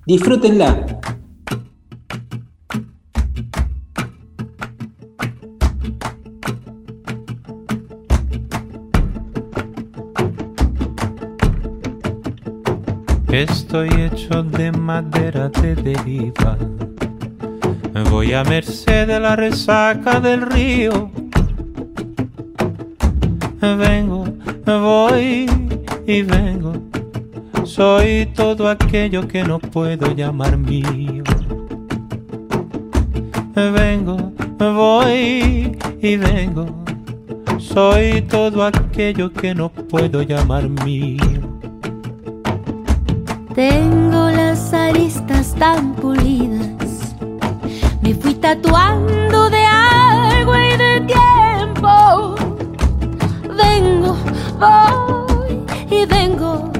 [0.07, 1.00] Disfrútenla.
[13.37, 16.57] Estoy hecho de madera de deriva.
[18.11, 21.11] Voy a merced de la resaca del río.
[23.61, 24.24] Vengo,
[24.64, 25.45] voy
[26.07, 26.72] y vengo.
[27.64, 31.22] Soy todo aquello que no puedo llamar mío.
[33.55, 36.84] Vengo, voy y vengo.
[37.59, 41.36] Soy todo aquello que no puedo llamar mío.
[43.57, 47.14] Tengo las aristas tan pulidas.
[48.02, 52.34] Me fui tatuando de agua y de tiempo.
[53.57, 54.14] Vengo,
[54.61, 56.70] voy y vengo.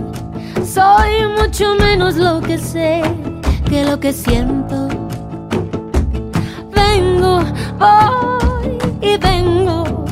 [0.67, 3.01] Soy mucho menos lo que sé
[3.71, 4.89] que lo que siento.
[6.75, 7.43] Vengo,
[7.79, 10.05] voy y vengo.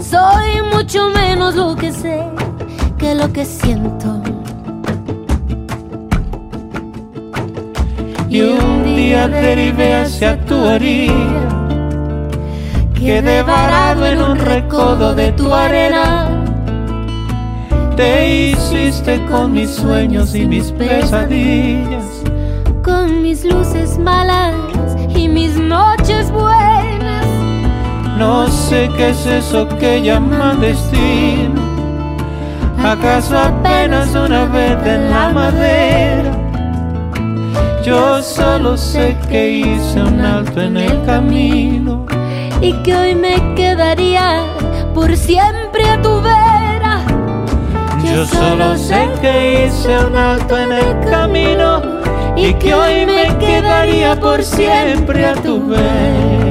[0.00, 2.24] Soy mucho menos lo que sé
[2.98, 4.20] que lo que siento.
[8.30, 11.48] Y un día derivé hacia tu orilla.
[12.94, 16.28] Quedé varado en un recodo de tu arena.
[17.96, 22.04] Te hiciste con mis sueños y mis pesadillas.
[22.82, 24.54] con mis luces malas
[25.14, 27.26] y mis noches buenas.
[28.18, 31.60] No sé qué es eso que llaman destino.
[32.82, 36.47] ¿Acaso apenas una vez en la madera?
[37.88, 42.04] Yo solo sé que hice un alto en el camino.
[42.60, 44.44] y que hoy me quedaría
[44.92, 47.00] por siempre a tu vera.
[48.04, 51.80] Yo solo sé que hice un alto en el camino
[52.36, 56.47] y que hoy me quedaría por siempre a tu vera.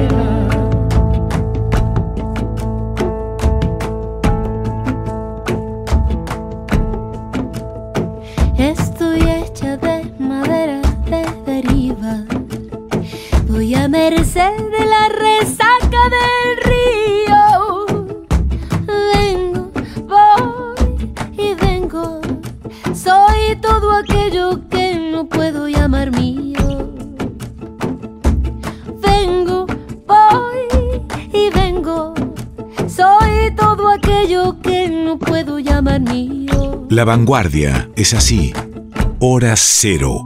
[36.98, 38.52] La vanguardia es así.
[39.20, 40.22] Hora cero.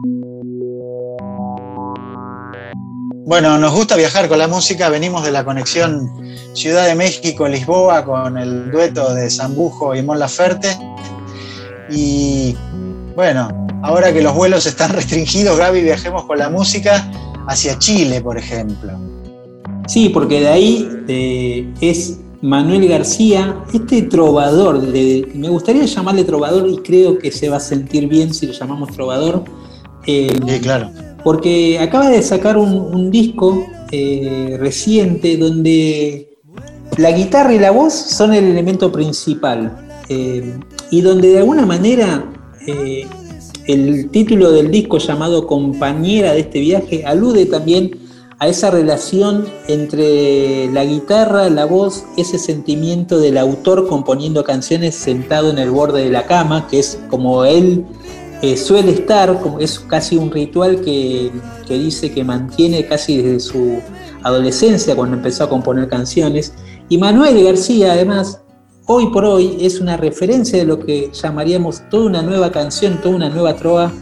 [3.26, 6.10] Bueno, nos gusta viajar con la música, venimos de la conexión
[6.54, 10.74] Ciudad de México-Lisboa con el dueto de Zambujo y Mon Laferte.
[11.90, 12.56] Y
[13.16, 13.50] bueno,
[13.82, 17.06] ahora que los vuelos están restringidos, Gaby, viajemos con la música
[17.48, 18.98] hacia Chile, por ejemplo.
[19.86, 26.68] Sí, porque de ahí eh, es Manuel García, este trovador, de- me gustaría llamarle trovador
[26.68, 29.44] y creo que se va a sentir bien si lo llamamos trovador.
[30.06, 30.90] eh, Sí, claro.
[31.22, 36.36] porque acaba de sacar un, un disco eh, reciente donde
[36.98, 39.76] la guitarra y la voz son el elemento principal
[40.08, 40.58] eh,
[40.90, 42.24] y donde de alguna manera
[43.66, 47.92] el título del disco llamado Compañera de este viaje alude también
[48.42, 55.50] a esa relación entre la guitarra, la voz, ese sentimiento del autor componiendo canciones sentado
[55.50, 57.84] en el borde de la cama, que es como él
[58.42, 61.30] eh, suele estar, es casi un ritual que,
[61.68, 63.78] que dice que mantiene casi desde su
[64.24, 66.52] adolescencia, cuando empezó a componer canciones.
[66.88, 68.40] Y Manuel García, además,
[68.86, 73.14] hoy por hoy es una referencia de lo que llamaríamos toda una nueva canción, toda
[73.14, 73.92] una nueva trova,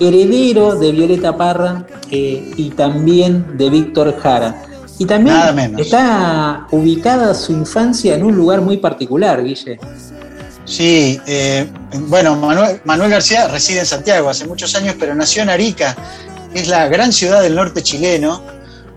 [0.00, 4.62] heredero de Violeta Parra eh, y también de Víctor Jara.
[4.98, 9.78] Y también está ubicada su infancia en un lugar muy particular, Guille.
[10.64, 11.66] Sí, eh,
[12.08, 15.96] bueno, Manuel, Manuel García reside en Santiago hace muchos años, pero nació en Arica,
[16.52, 18.42] que es la gran ciudad del norte chileno,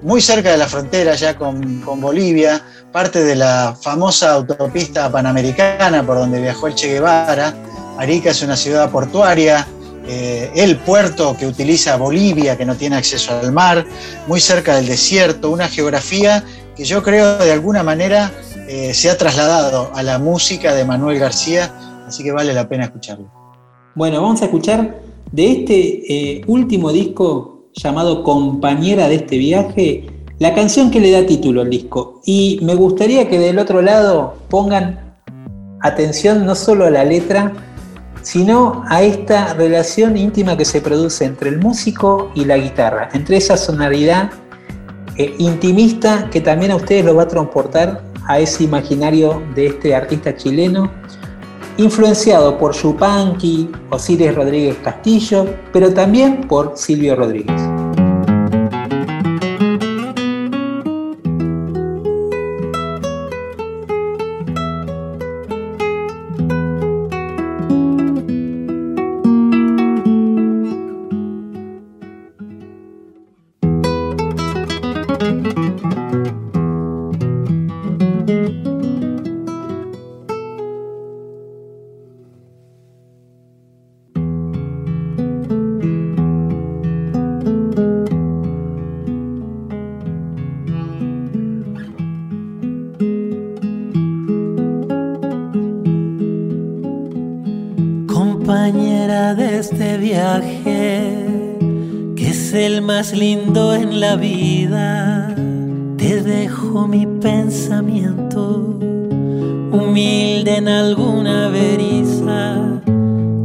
[0.02, 6.06] muy cerca de la frontera ya con, con Bolivia, parte de la famosa autopista panamericana
[6.06, 7.54] por donde viajó el Che Guevara.
[7.98, 9.66] Arica es una ciudad portuaria,
[10.14, 13.86] eh, el puerto que utiliza Bolivia, que no tiene acceso al mar,
[14.28, 16.44] muy cerca del desierto, una geografía
[16.76, 18.30] que yo creo de alguna manera
[18.68, 21.72] eh, se ha trasladado a la música de Manuel García,
[22.06, 23.32] así que vale la pena escucharlo.
[23.96, 25.00] Bueno, vamos a escuchar
[25.32, 30.08] de este eh, último disco llamado Compañera de este viaje,
[30.40, 32.20] la canción que le da título al disco.
[32.26, 35.16] Y me gustaría que del otro lado pongan
[35.80, 37.71] atención no solo a la letra,
[38.22, 43.38] sino a esta relación íntima que se produce entre el músico y la guitarra, entre
[43.38, 44.32] esa sonoridad
[45.18, 49.96] eh, intimista que también a ustedes lo va a transportar a ese imaginario de este
[49.96, 50.92] artista chileno
[51.78, 57.71] influenciado por Yupanqui, Osiris Rodríguez Castillo, pero también por Silvio Rodríguez.
[106.24, 108.78] Dejo mi pensamiento,
[109.72, 112.58] humilde en alguna beriza,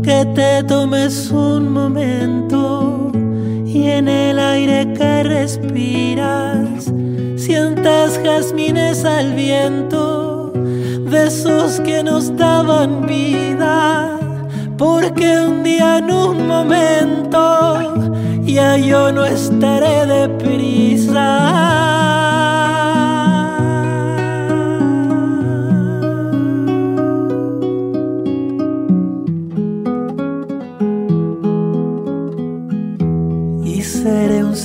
[0.02, 3.12] que te tomes un momento
[3.64, 6.92] y en el aire que respiras
[7.36, 14.18] sientas jazmines al viento, de esos que nos daban vida
[14.76, 17.78] porque un día en un momento
[18.42, 22.05] ya yo no estaré deprisa.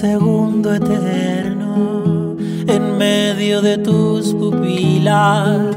[0.02, 2.36] Segundo eterno
[2.68, 5.76] en medio de tus pupilas,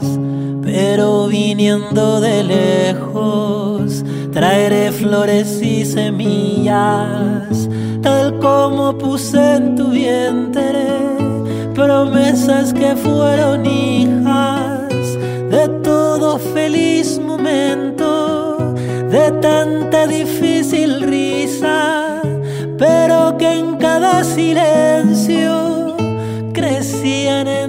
[0.63, 4.03] pero viniendo de lejos
[4.33, 7.69] traeré flores y semillas,
[8.01, 10.89] tal como puse en tu vientre,
[11.75, 15.19] promesas que fueron hijas
[15.51, 18.75] de todo feliz momento,
[19.11, 20.54] de tanta risa,
[22.79, 25.97] pero que en cada silencio
[26.53, 27.64] crecían entre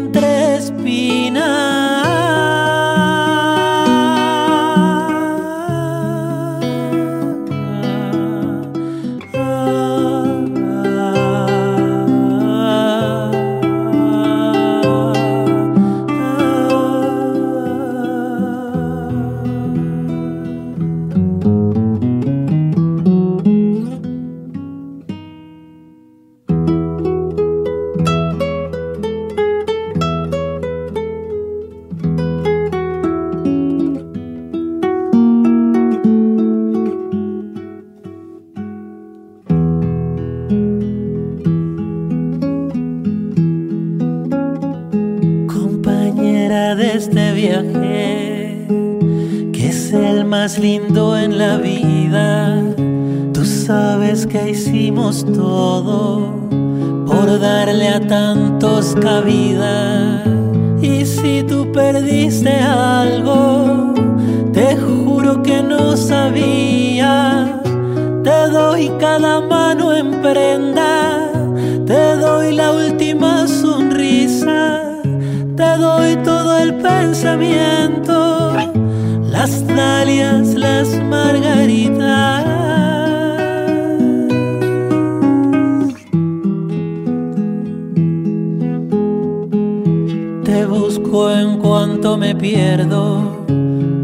[90.46, 93.44] Te busco en cuanto me pierdo,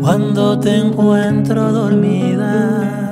[0.02, 3.12] cuando te encuentro dormida.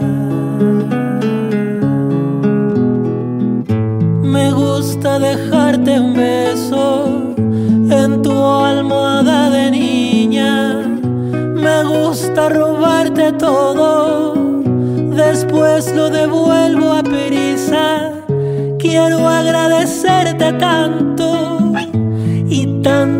[4.24, 7.06] Me gusta dejarte un beso
[7.38, 10.88] en tu almohada de niña.
[11.54, 14.34] Me gusta robarte todo,
[15.16, 18.12] después lo devuelvo a perisa.
[18.80, 21.74] Quiero agradecerte tanto
[22.50, 23.19] y tanto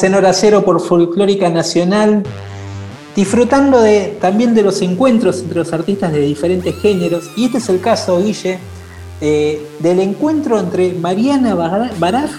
[0.00, 2.22] Estamos en Hora Cero por Folclórica Nacional,
[3.14, 7.24] disfrutando de, también de los encuentros entre los artistas de diferentes géneros.
[7.36, 8.58] Y este es el caso, Guille,
[9.20, 12.30] eh, del encuentro entre Mariana Bar- Baraj,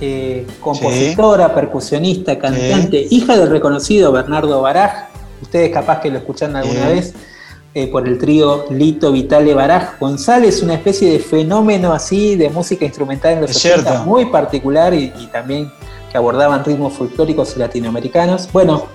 [0.00, 5.10] eh, compositora, percusionista, cantante, hija del reconocido Bernardo Baraj.
[5.42, 6.92] Ustedes capaz que lo escucharon alguna Sí.
[6.94, 7.14] vez.
[7.72, 12.84] eh, por el trío Lito Vitale Baraj González, una especie de fenómeno así de música
[12.84, 14.04] instrumental en los Es 80, cierto.
[14.06, 15.70] muy particular y, y también
[16.10, 18.50] que abordaban ritmos folclóricos y latinoamericanos.
[18.52, 18.88] Bueno,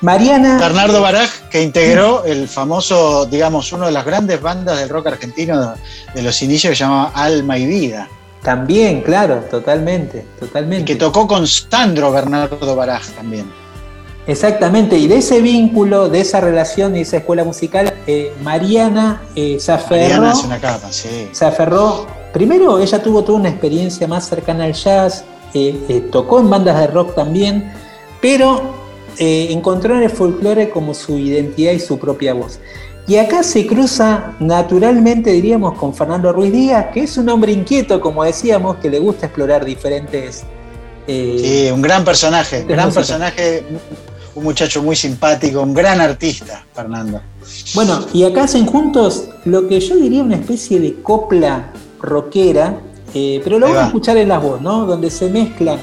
[0.00, 0.58] Mariana.
[0.58, 5.74] Bernardo Baraj, que integró el famoso, digamos, una de las grandes bandas del rock argentino
[6.14, 8.08] de los inicios que se llamaba Alma y Vida.
[8.42, 10.86] También, claro, totalmente, totalmente.
[10.86, 13.50] Que tocó con Sandro Bernardo Baraj también.
[14.26, 19.58] Exactamente, y de ese vínculo, de esa relación y esa escuela musical, eh, Mariana eh,
[19.58, 20.02] se aferró.
[20.02, 21.28] Mariana es una capa, sí.
[21.32, 22.06] se aferró.
[22.32, 25.24] Primero, ella tuvo toda una experiencia más cercana al jazz,
[25.54, 27.72] eh, eh, tocó en bandas de rock también,
[28.20, 28.74] pero
[29.18, 32.58] eh, encontró en el folclore como su identidad y su propia voz.
[33.06, 38.00] Y acá se cruza naturalmente, diríamos, con Fernando Ruiz Díaz, que es un hombre inquieto,
[38.00, 40.44] como decíamos, que le gusta explorar diferentes.
[41.06, 43.64] Sí, un gran personaje, de gran personaje,
[44.36, 47.20] un muchacho muy simpático, un gran artista, Fernando.
[47.74, 52.80] Bueno, y acá hacen juntos lo que yo diría una especie de copla rockera,
[53.14, 54.86] eh, pero lo vamos a escuchar en las voz, ¿no?
[54.86, 55.78] Donde se mezclan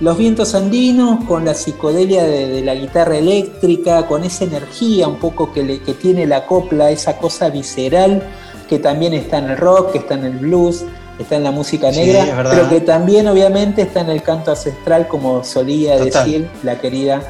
[0.00, 5.16] los vientos andinos con la psicodelia de, de la guitarra eléctrica, con esa energía un
[5.16, 8.22] poco que, le- que tiene la copla, esa cosa visceral
[8.68, 10.84] que también está en el rock, que está en el blues,
[11.18, 15.42] está en la música negra, pero que también obviamente está en el canto ancestral, como
[15.44, 16.24] solía Total.
[16.26, 17.22] decir la querida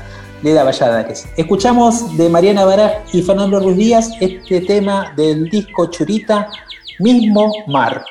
[0.42, 1.26] Leda Valladares.
[1.36, 6.48] Escuchamos de Mariana Baraj y Fernando Ruiz Díaz este tema del disco Churita,
[6.98, 8.04] Mismo Mar.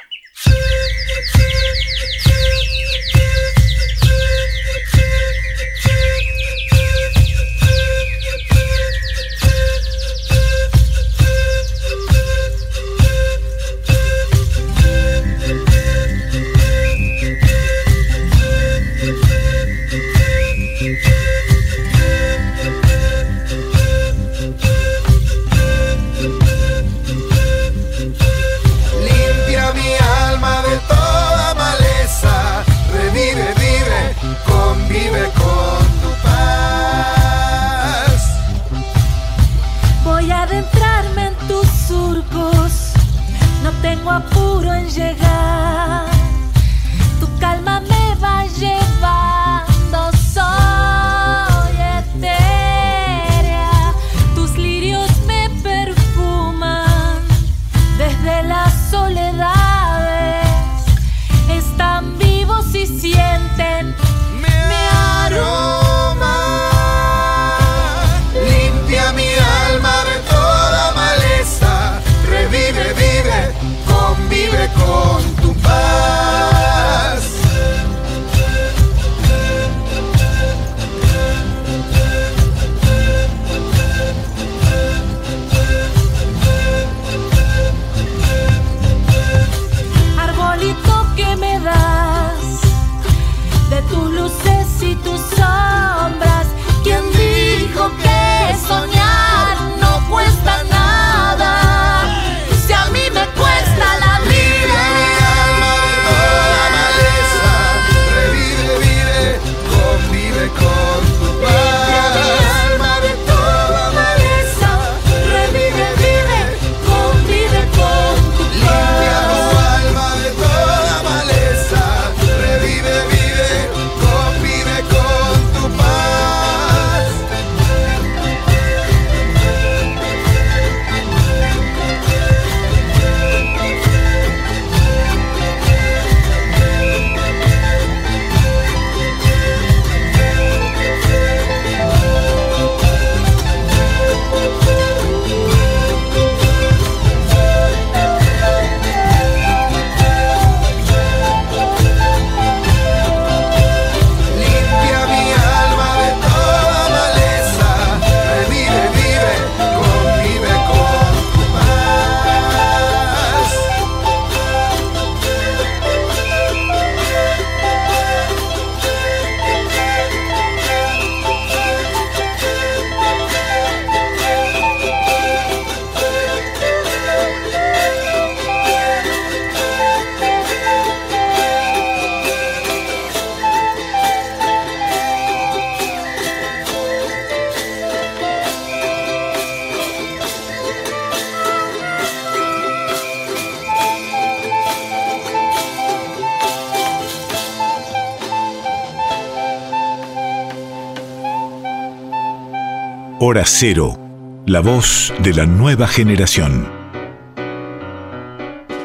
[203.57, 203.97] Cero,
[204.45, 206.69] la voz de la nueva generación.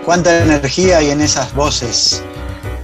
[0.04, 2.22] Cuánta energía hay en esas voces,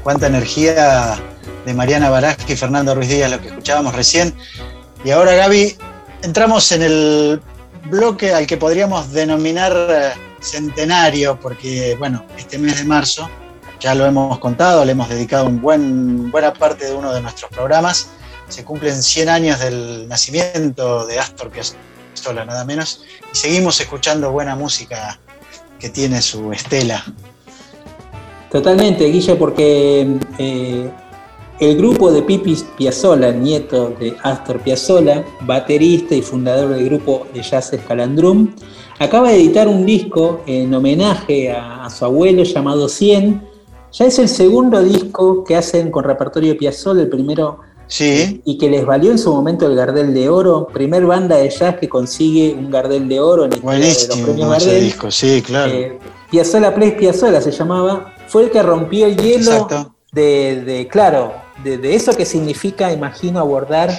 [0.03, 1.17] cuánta energía
[1.65, 4.35] de Mariana Barasque y Fernando Ruiz Díaz, lo que escuchábamos recién.
[5.05, 5.77] Y ahora, Gaby,
[6.23, 7.41] entramos en el
[7.89, 10.11] bloque al que podríamos denominar eh,
[10.41, 13.31] centenario, porque, bueno, este mes de marzo,
[13.79, 17.49] ya lo hemos contado, le hemos dedicado un buen, buena parte de uno de nuestros
[17.49, 18.09] programas.
[18.49, 24.55] Se cumplen 100 años del nacimiento de Astor Piazzolla, nada menos, y seguimos escuchando buena
[24.57, 25.19] música
[25.79, 27.05] que tiene su estela.
[28.51, 30.91] Totalmente, Guille, porque eh,
[31.59, 37.43] el grupo de Pipis Piazzolla, nieto de Astor Piazzolla, baterista y fundador del grupo de
[37.43, 38.55] jazz Escalandrum,
[38.99, 43.43] acaba de editar un disco en homenaje a, su abuelo llamado 100.
[43.93, 48.43] Ya es el segundo disco que hacen con repertorio Piazzolla, el primero Sí.
[48.45, 51.77] y que les valió en su momento el Gardel de Oro, primer banda de jazz
[51.79, 55.43] que consigue un Gardel de Oro en el de los premios Buenísimo ese disco, sí,
[55.43, 55.73] claro.
[55.73, 55.99] Eh,
[56.31, 59.69] Piazzolla Plays Piazzolla se llamaba, fue el que rompió el hielo
[60.13, 61.33] de, de, claro,
[61.63, 63.91] de, de eso que significa, imagino, abordar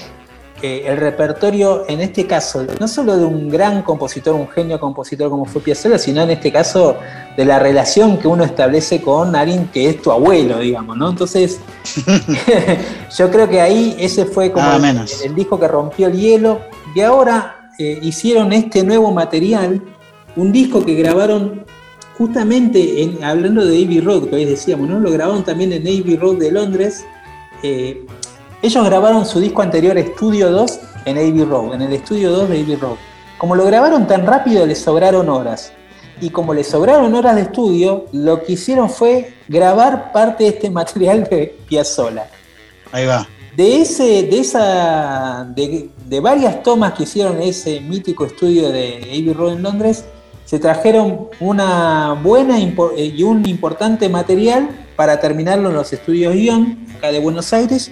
[0.62, 5.30] eh, el repertorio, en este caso, no solo de un gran compositor, un genio compositor
[5.30, 6.98] como fue Piazzolla, sino en este caso
[7.36, 11.10] de la relación que uno establece con alguien que es tu abuelo, digamos, ¿no?
[11.10, 11.60] Entonces,
[13.18, 15.22] yo creo que ahí ese fue como el, menos.
[15.24, 16.62] el disco que rompió el hielo,
[16.96, 19.82] y ahora eh, hicieron este nuevo material,
[20.36, 21.66] un disco que grabaron
[22.18, 25.00] justamente en- hablando de Abbey Road, que hoy decíamos, ¿no?
[25.00, 27.06] Lo grabaron también en Abbey Road de Londres.
[27.64, 28.06] Eh,
[28.62, 32.62] ellos grabaron su disco anterior, Estudio 2, en Abbey Road, en el Estudio 2 de
[32.62, 32.98] Abbey Road.
[33.38, 35.72] Como lo grabaron tan rápido, les sobraron horas.
[36.20, 40.70] Y como les sobraron horas de estudio, lo que hicieron fue grabar parte de este
[40.72, 42.28] material de Piazzolla.
[42.92, 43.28] Ahí va.
[43.56, 49.34] De ese, de esa, de, de varias tomas que hicieron ese mítico estudio de Abbey
[49.34, 50.06] Road en Londres,
[50.46, 56.88] se trajeron una buena eh, y un importante material para terminarlo en los estudios Guión,
[56.96, 57.92] acá de Buenos Aires,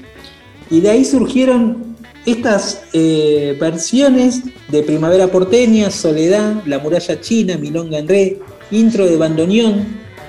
[0.70, 1.95] y de ahí surgieron
[2.26, 8.39] estas eh, versiones de Primavera Porteña, Soledad, La Muralla China, Milonga en Re,
[8.72, 9.86] intro de Bandoneón,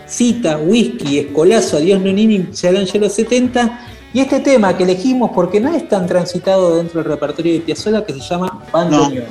[0.06, 3.80] Cita, Whisky, Escolazo, Adiós Nonini, Chalangelo 70,
[4.12, 8.04] y este tema que elegimos porque no es tan transitado dentro del repertorio de Piazzolla
[8.04, 9.26] que se llama Bandoneón.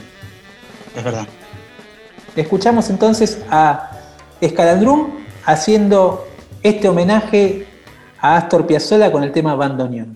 [0.96, 1.28] Es verdad.
[2.36, 3.92] Escuchamos entonces a
[4.42, 5.12] Escalandrum
[5.46, 6.28] haciendo
[6.62, 7.68] este homenaje
[8.20, 9.56] a Astor Piazzolla con el tema.
[9.56, 10.16] Bandoneón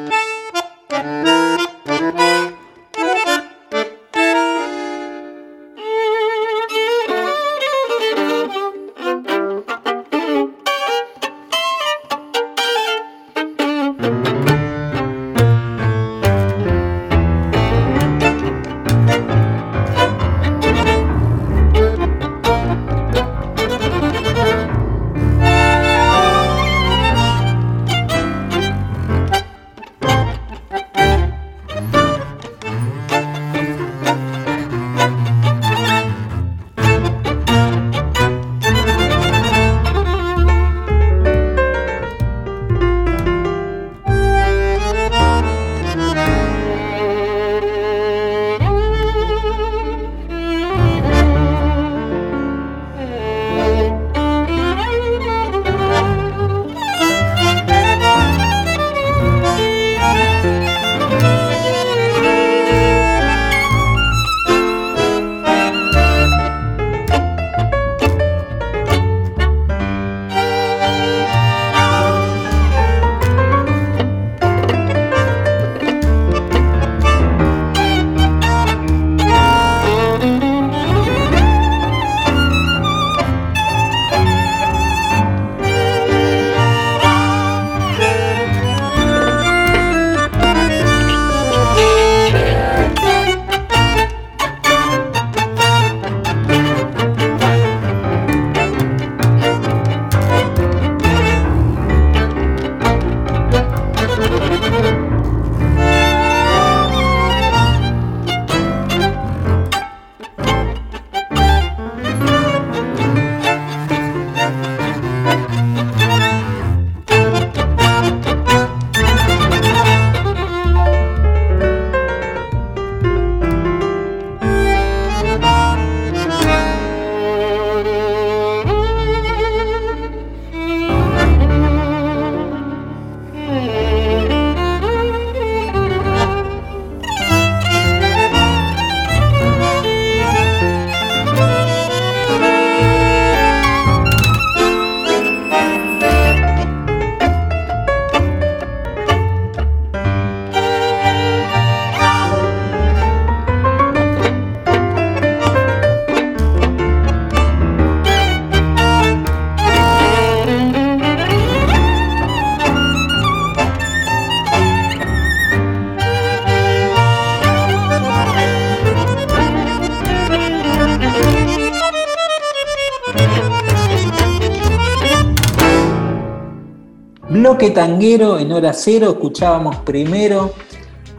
[177.31, 180.53] Bloque tanguero en hora cero escuchábamos primero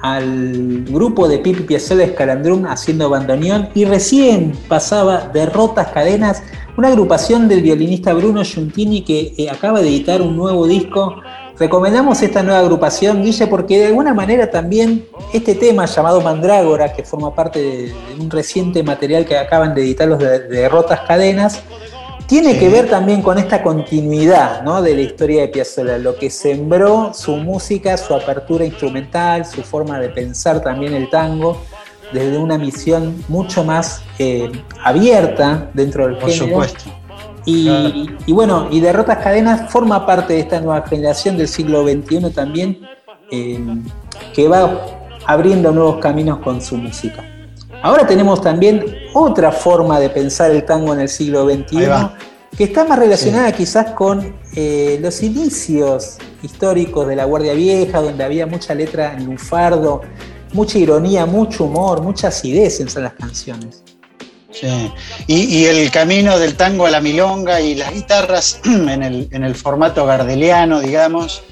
[0.02, 6.42] al grupo de Pipi Piazzolla Escalandrum haciendo bandoneón y recién pasaba Derrotas Cadenas,
[6.76, 11.16] una agrupación del violinista Bruno Giuntini que eh, acaba de editar un nuevo disco.
[11.58, 17.04] Recomendamos esta nueva agrupación, Guille, porque de alguna manera también este tema llamado Mandrágora, que
[17.04, 21.62] forma parte de, un reciente material que acaban de editar los de Derrotas Cadenas,
[22.32, 24.80] tiene que ver también con esta continuidad ¿no?
[24.80, 30.00] de la historia de Piazzolla, lo que sembró su música, su apertura instrumental, su forma
[30.00, 31.60] de pensar también el tango,
[32.10, 34.50] desde una misión mucho más eh,
[34.82, 36.46] abierta dentro del Por género.
[36.46, 36.84] supuesto.
[37.44, 42.30] Y, y bueno, y Derrotas Cadenas forma parte de esta nueva generación del siglo XXI
[42.30, 42.80] también,
[43.30, 43.60] eh,
[44.32, 44.80] que va
[45.26, 47.22] abriendo nuevos caminos con su música.
[47.82, 51.88] Ahora tenemos también otra forma de pensar el tango en el siglo XXI,
[52.56, 58.22] que está más relacionada quizás con eh, los inicios históricos de la Guardia Vieja, donde
[58.22, 60.02] había mucha letra en lunfardo,
[60.52, 63.82] mucha ironía, mucho humor, mucha acidez en las canciones.
[64.52, 64.92] Sí.
[65.26, 69.42] Y, y el camino del tango a la milonga y las guitarras en el, en
[69.42, 71.42] el formato gardeliano, digamos.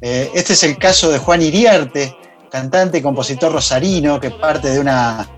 [0.00, 2.16] Eh, este es el caso de Juan Iriarte,
[2.50, 5.28] cantante y compositor rosarino, que parte de una,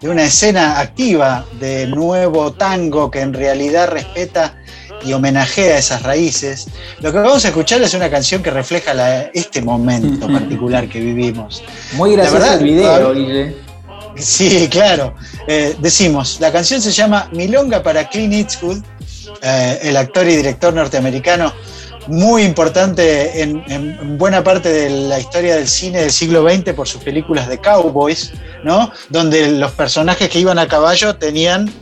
[0.00, 4.56] de una escena activa de nuevo tango que en realidad respeta
[5.04, 6.66] y homenajea esas raíces.
[7.00, 11.00] Lo que vamos a escuchar es una canción que refleja la- este momento particular que
[11.00, 11.62] vivimos.
[11.92, 13.56] Muy gracioso verdad, el video, todavía- Guille.
[14.18, 15.14] Sí, claro.
[15.46, 18.78] Eh, decimos, la canción se llama Milonga para Clint Eastwood,
[19.42, 21.52] eh, el actor y director norteamericano
[22.08, 26.86] muy importante en, en buena parte de la historia del cine del siglo XX por
[26.86, 28.32] sus películas de cowboys,
[28.64, 28.90] ¿no?
[29.10, 31.72] Donde los personajes que iban a caballo tenían,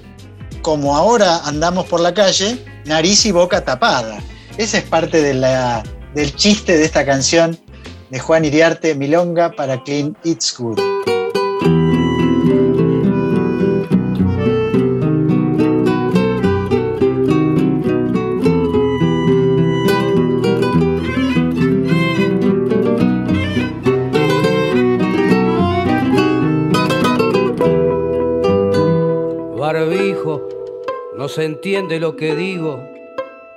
[0.62, 4.18] como ahora andamos por la calle, nariz y boca tapada.
[4.56, 5.82] Esa es parte de la-
[6.14, 7.58] del chiste de esta canción
[8.10, 10.78] de Juan Iriarte, Milonga para Clint Eastwood.
[10.78, 11.23] Barbijo,
[31.34, 32.80] se entiende lo que digo.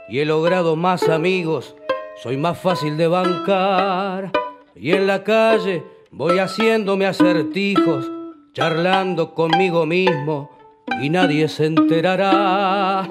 [0.09, 1.75] Y he logrado más amigos,
[2.23, 4.31] soy más fácil de bancar.
[4.75, 8.09] Y en la calle voy haciéndome acertijos,
[8.53, 10.49] charlando conmigo mismo.
[11.01, 13.07] Y nadie se enterará.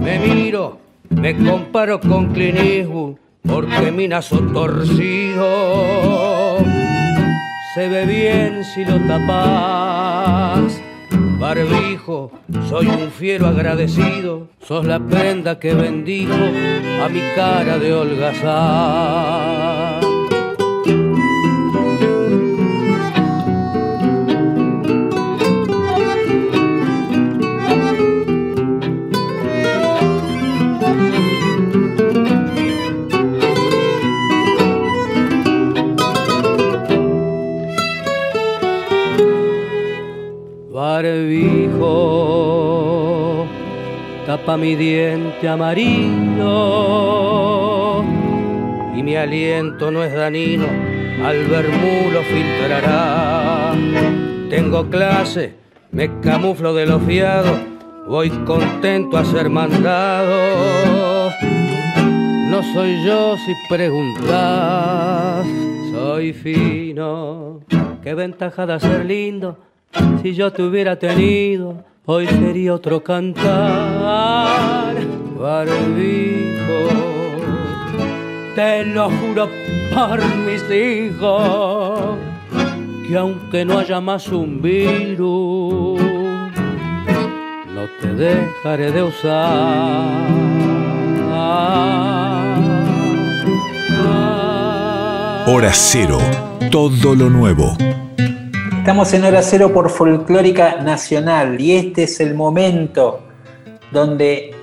[0.00, 0.78] Me miro,
[1.10, 5.44] me comparo con Clint porque mi nazo torcido.
[7.74, 10.83] Se ve bien si lo tapas.
[11.38, 12.30] Barbijo,
[12.68, 19.63] soy un fiero agradecido, sos la prenda que bendijo a mi cara de holgazán.
[44.52, 46.44] Mi diente amarillo
[48.94, 50.66] y mi aliento no es danino,
[51.24, 53.72] al vermú lo filtrará.
[54.50, 55.54] Tengo clase,
[55.90, 57.58] me camuflo de los fiados,
[58.06, 61.30] voy contento a ser mandado.
[62.48, 65.44] No soy yo si preguntas,
[65.90, 67.60] soy fino.
[68.02, 69.58] Qué ventaja de ser lindo,
[70.22, 73.93] si yo te hubiera tenido, hoy sería otro cantar.
[75.38, 76.88] Barbijo,
[78.54, 79.48] te lo juro
[79.92, 82.16] por mis hijos,
[83.06, 86.00] que aunque no haya más un virus,
[87.68, 90.54] no te dejaré de usar.
[95.46, 96.18] Hora cero.
[96.70, 97.76] Todo lo nuevo.
[98.78, 103.20] Estamos en hora cero por Folclórica Nacional y este es el momento
[103.92, 104.53] donde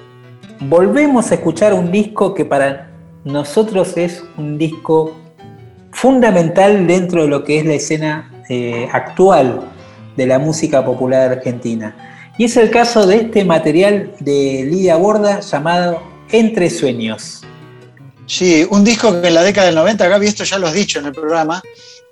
[0.62, 2.91] volvemos a escuchar un disco que para
[3.24, 5.18] nosotros es un disco
[5.91, 9.62] fundamental dentro de lo que es la escena eh, actual
[10.16, 11.95] de la música popular argentina.
[12.38, 16.01] Y es el caso de este material de Lidia Borda llamado
[16.32, 17.41] Entre Sueños.
[18.26, 20.99] Sí, un disco que en la década del 90, Gaby, esto ya lo has dicho
[20.99, 21.62] en el programa,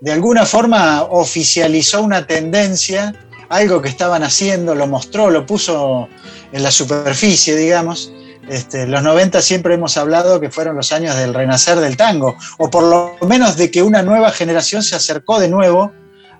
[0.02, 3.14] de alguna forma oficializó una tendencia,
[3.48, 6.10] algo que estaban haciendo, lo mostró, lo puso
[6.52, 8.12] en la superficie, digamos.
[8.50, 12.70] Este, los 90 siempre hemos hablado que fueron los años del renacer del tango, o
[12.70, 15.92] por lo menos de que una nueva generación se acercó de nuevo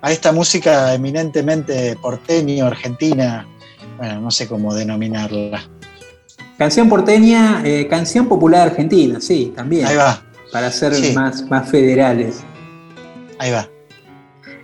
[0.02, 3.46] a esta música eminentemente porteño, argentina,
[3.98, 5.62] bueno, no sé cómo denominarla.
[6.58, 9.86] Canción porteña, eh, canción popular argentina, sí, también.
[9.86, 10.22] Ahí va.
[10.52, 11.12] Para ser Sí.
[11.12, 12.40] más, más federales.
[13.38, 13.68] Ahí va.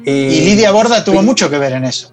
[0.05, 2.13] Eh, Y Lidia Borda tuvo mucho que ver en eso.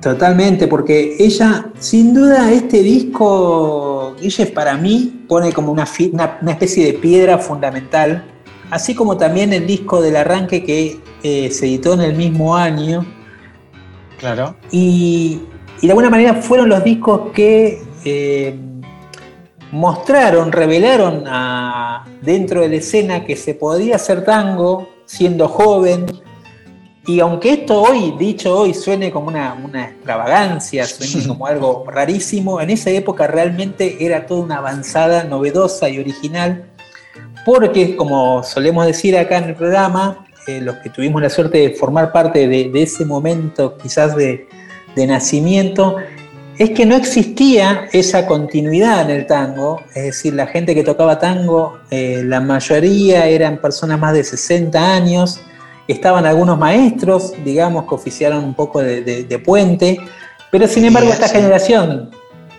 [0.00, 6.50] Totalmente, porque ella, sin duda, este disco, ella para mí pone como una, una- una
[6.52, 8.24] especie de piedra fundamental,
[8.70, 13.04] así como también el disco del arranque que eh, se editó en el mismo año.
[14.18, 14.56] Claro.
[14.70, 15.40] Y,
[15.80, 18.54] y de alguna manera fueron los discos que eh,
[19.72, 26.06] mostraron, revelaron a- dentro de la escena que se podía hacer tango siendo joven.
[27.06, 32.60] Y aunque esto hoy, dicho hoy, suene como una, una extravagancia, suene como algo rarísimo,
[32.60, 36.70] en esa época realmente era toda una avanzada, novedosa y original,
[37.44, 41.70] porque como solemos decir acá en el programa, eh, los que tuvimos la suerte de
[41.70, 44.48] formar parte de, de ese momento quizás de,
[44.94, 45.96] de nacimiento,
[46.58, 51.18] es que no existía esa continuidad en el tango, es decir, la gente que tocaba
[51.18, 55.40] tango, eh, la mayoría eran personas más de 60 años,
[55.88, 59.98] estaban algunos maestros, digamos, que oficiaron un poco de, de- de puente,
[60.50, 61.36] pero sin embargo esta sí.
[61.36, 62.10] generación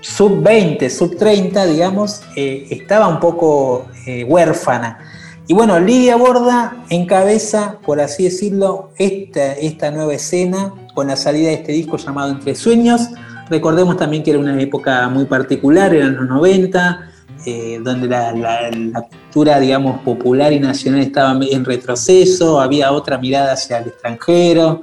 [0.02, 5.00] sub 20, sub 30, digamos, eh, estaba un poco eh, huérfana.
[5.48, 11.50] Y bueno, Lidia Borda encabeza, por así decirlo, esta, esta nueva escena con la salida
[11.50, 13.10] de este disco llamado Entre Sueños.
[13.50, 17.12] Recordemos también que era una época muy particular, eran los 90,
[17.46, 23.18] eh, donde la, la- la cultura, digamos, popular y nacional estaba en retroceso, había otra
[23.18, 24.82] mirada hacia el extranjero.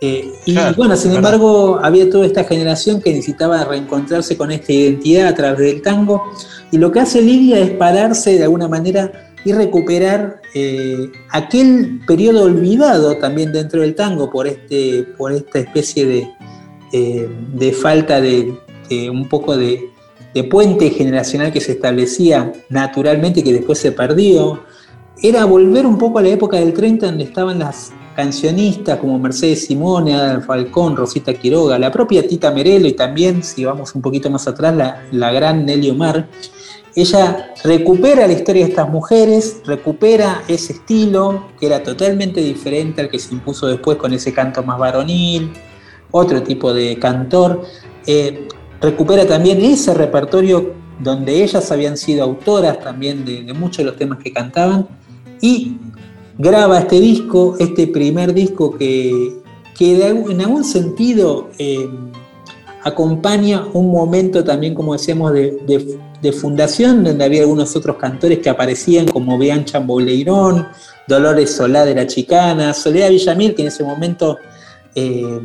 [0.00, 4.72] eh, y Claro, bueno, sin embargo, había toda esta generación que necesitaba reencontrarse con esta
[4.72, 6.22] identidad a través del tango.
[6.72, 9.12] Y lo que hace Lidia es pararse de alguna manera
[9.44, 16.06] y recuperar eh, aquel periodo olvidado también dentro del tango por, este, por esta especie
[16.06, 16.28] de,
[16.92, 18.52] eh, de falta de,
[18.88, 19.90] de un poco de,
[20.34, 24.64] de puente generacional que se establecía naturalmente que después se perdió.
[25.22, 29.66] Era volver un poco a la época del 30 donde estaban las cancionistas como Mercedes
[29.66, 34.30] Simone, Adal Falcón, Rosita Quiroga, la propia Tita Merelo y también, si vamos un poquito
[34.30, 36.28] más atrás, la, la gran Nelly Omar.
[36.94, 43.08] Ella recupera la historia de estas mujeres, recupera ese estilo que era totalmente diferente al
[43.08, 45.52] que se impuso después con ese canto más varonil,
[46.10, 47.62] otro tipo de cantor.
[48.06, 48.48] Eh,
[48.80, 54.18] recupera también ese repertorio donde ellas habían sido autoras también de, muchos de los temas
[54.18, 54.86] que cantaban
[55.40, 55.76] y
[56.38, 59.40] graba este disco, este primer disco que,
[59.76, 61.88] que en algún sentido eh,
[62.82, 69.06] acompaña un momento también, como decíamos, de, fundación, donde había algunos otros cantores que aparecían,
[69.06, 70.68] como Bianca Bouleirón,
[71.08, 74.36] Dolores Solá de la Chicana, Soledad Villamil, que en ese momento
[74.94, 75.40] eh,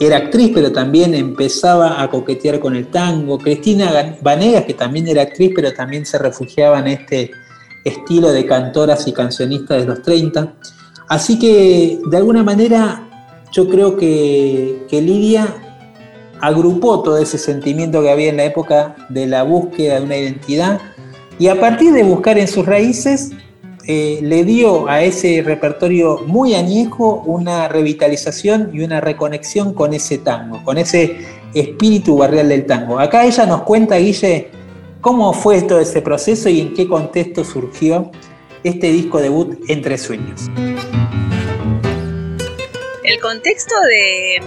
[0.00, 5.22] era actriz, pero también empezaba a coquetear con el tango, Cristina Vanegas, que también era
[5.22, 7.30] actriz, pero también se refugiaba en este
[7.84, 10.54] estilo de cantoras y cancionistas de los 30.
[11.08, 13.08] Así que, de alguna manera,
[13.52, 15.54] yo creo que, que Lidia
[16.40, 20.80] agrupó todo ese sentimiento que había en la época de la búsqueda de una identidad
[21.38, 23.30] y a partir de buscar en sus raíces,
[23.84, 30.18] eh, le dio a ese repertorio muy añejo una revitalización y una reconexión con ese
[30.18, 31.18] tango, con ese
[31.52, 33.00] espíritu barrial del tango.
[33.00, 34.50] Acá ella nos cuenta, Guille,
[35.00, 38.10] cómo fue todo ese proceso y en qué contexto surgió
[38.62, 40.42] este disco debut Entre Sueños.
[43.02, 44.40] El contexto de,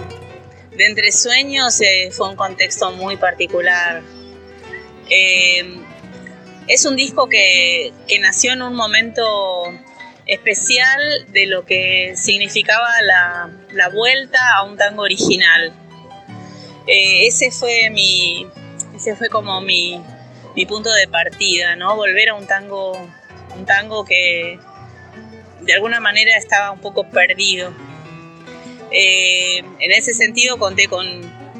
[0.76, 4.02] de Entre Sueños eh, fue un contexto muy particular.
[5.10, 5.85] Eh,
[6.68, 9.24] es un disco que, nació en un momento
[10.26, 15.72] especial de lo que significaba la, vuelta a un tango original.
[16.86, 18.46] Eh, ese fue mi,
[18.94, 20.00] ese fue como mi,
[20.54, 21.96] mi punto de partida, ¿no?
[21.96, 22.92] Volver a un tango,
[23.54, 24.58] un tango que
[25.60, 27.72] de alguna manera estaba un poco perdido.
[28.90, 31.06] Eh, en ese sentido conté con,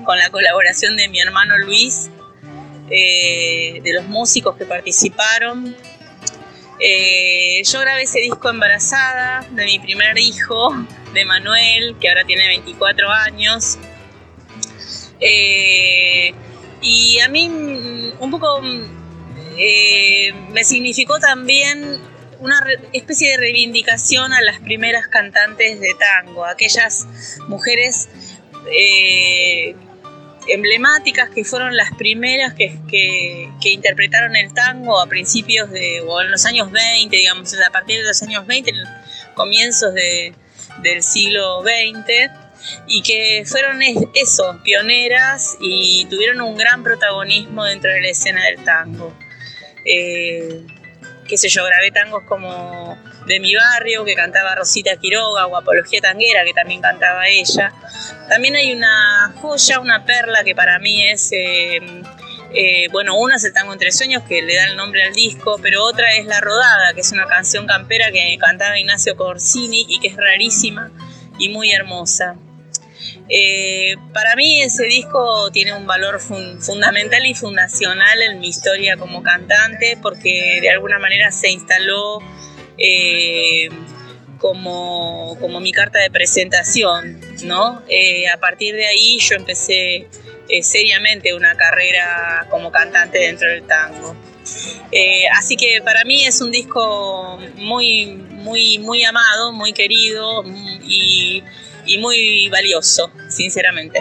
[0.04, 2.10] con la colaboración de mi hermano Luis,
[2.90, 5.76] eh, de los músicos que participaron.
[6.78, 10.74] Eh, yo grabé ese disco embarazada de mi primer hijo,
[11.14, 13.78] de Manuel, que ahora tiene 24 años.
[15.20, 16.34] Eh,
[16.82, 18.96] y a mí mm, un poco mm,
[20.52, 21.98] me significó también
[22.40, 22.60] una
[22.92, 27.06] especie de reivindicación a las primeras cantantes de tango, aquellas
[27.48, 28.08] mujeres
[28.70, 29.74] eh,
[30.48, 36.20] emblemáticas que fueron las primeras que, que- que interpretaron el tango a principios de, o
[36.20, 38.76] en los años 20, digamos, a partir de los años 20, en
[39.34, 40.34] comienzos de-
[40.82, 42.30] del siglo XX,
[42.88, 48.44] y que fueron es- eso, pioneras y tuvieron un gran protagonismo dentro de la escena
[48.44, 49.16] del tango.
[49.84, 50.62] Eh,
[51.26, 56.00] qué sé yo, grabé tangos como de mi barrio, que cantaba Rosita Quiroga, o Apología
[56.00, 57.72] Tanguera, que también cantaba ella.
[58.28, 61.80] También hay una joya, una perla que para mí es, eh,
[62.54, 65.58] eh, bueno, una es el tango Entre Sueños, que le da el nombre al disco,
[65.60, 69.98] pero otra es La Rodada, que es una canción campera que cantaba Ignacio Corsini y
[70.00, 70.90] que es rarísima
[71.38, 72.36] y muy hermosa.
[73.28, 78.96] Eh, para mí ese disco tiene un valor fun- fundamental y fundacional en mi historia
[78.96, 82.18] como cantante porque de alguna manera se instaló
[82.78, 83.68] eh,
[84.38, 87.82] como, como mi carta de presentación, ¿no?
[87.88, 90.06] Eh, a partir de ahí yo empecé
[90.62, 94.14] seriamente una carrera como cantante dentro del tango.
[95.36, 100.44] Así que para mí es un disco muy, muy, muy amado, muy querido
[100.84, 101.42] y,
[101.86, 104.00] y muy valioso, sinceramente.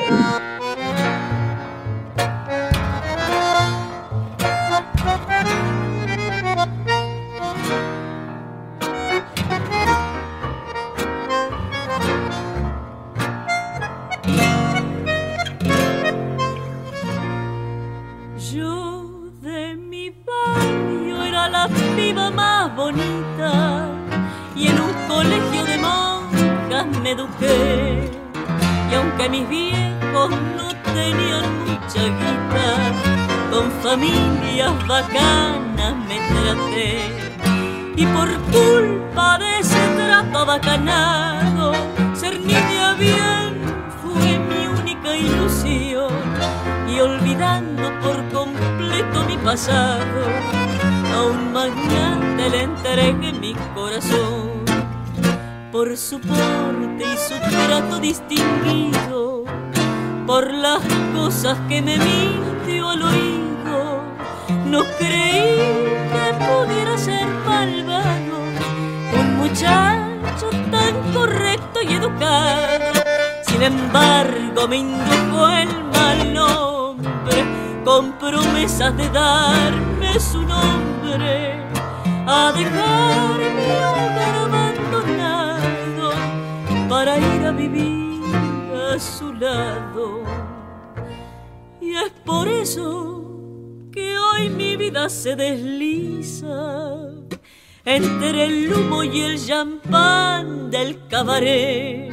[99.45, 102.11] Champán del cabaret.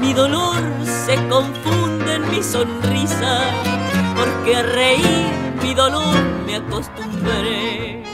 [0.00, 3.40] Mi dolor se confunde en mi sonrisa,
[4.14, 5.26] porque a reír
[5.60, 8.04] mi dolor me acostumbré.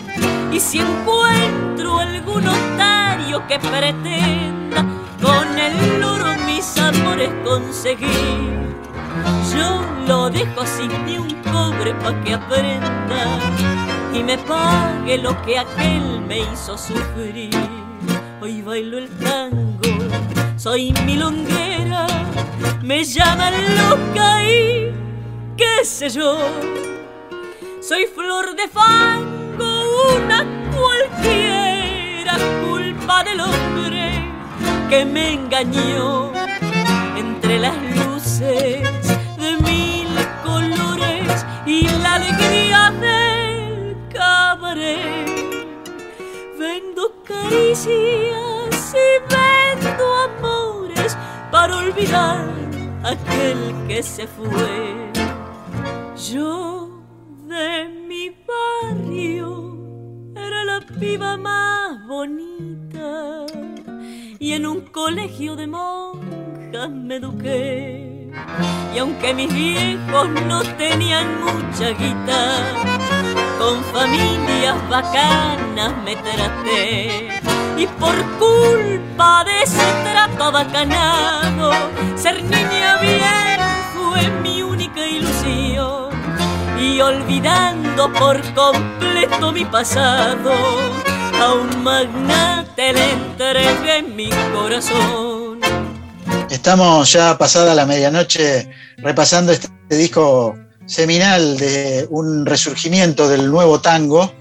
[0.51, 4.87] Y si encuentro algún otario que pretenda
[5.21, 8.77] con el oro mis amores conseguir,
[9.55, 13.39] yo lo dejo sin ni un cobre pa' que aprenda
[14.15, 17.92] y me pague lo que aquel me hizo sufrir.
[18.43, 19.79] Hoy bailo el tango,
[20.57, 22.09] soy milonguera,
[22.83, 24.93] me llaman loca y
[25.57, 26.37] qué sé yo.
[27.81, 30.45] Soy flor de fango, una
[30.75, 32.37] cualquiera,
[32.69, 34.11] culpa del hombre
[34.91, 36.33] que me engañó
[37.17, 38.83] entre las luces
[39.39, 40.09] de mil
[40.43, 45.31] colores y la alegría del cabaret.
[46.59, 48.22] Vendo caricias
[51.63, 52.45] para olvidar
[53.05, 55.13] aquel que se fue.
[56.29, 56.89] Yo
[57.47, 59.49] de mi barrio
[60.35, 63.47] era la piba más bonita
[64.41, 68.33] y en un colegio de monjas me eduqué.
[68.93, 72.43] Y aunque mis viejos no tenían mucha guita,
[73.61, 77.32] con familias bacanas me traté.
[77.83, 81.73] Y por culpa de ese trato bacanado,
[82.15, 83.59] ser niña bien
[83.93, 86.11] fue mi única ilusión.
[86.81, 90.53] Y olvidando por completo mi pasado,
[91.43, 95.59] a un magnate le entregué mi corazón.
[96.51, 100.55] Estamos ya pasada la medianoche repasando este disco
[100.87, 104.33] seminal de un resurgimiento del nuevo tango,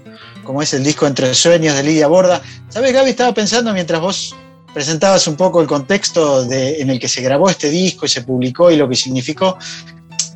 [0.44, 2.42] como es el disco Entre Sueños de Lidia Borda.
[2.68, 3.10] ¿Sabes, Gaby?
[3.10, 4.36] Estaba pensando mientras vos
[4.72, 8.22] presentabas un poco el contexto de, en el que se grabó este disco y se
[8.22, 9.58] publicó y lo que significó.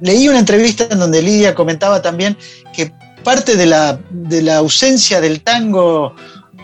[0.01, 2.37] Leí una entrevista en donde Lidia comentaba también
[2.75, 2.93] que
[3.25, 6.15] parte de la, de la ausencia del tango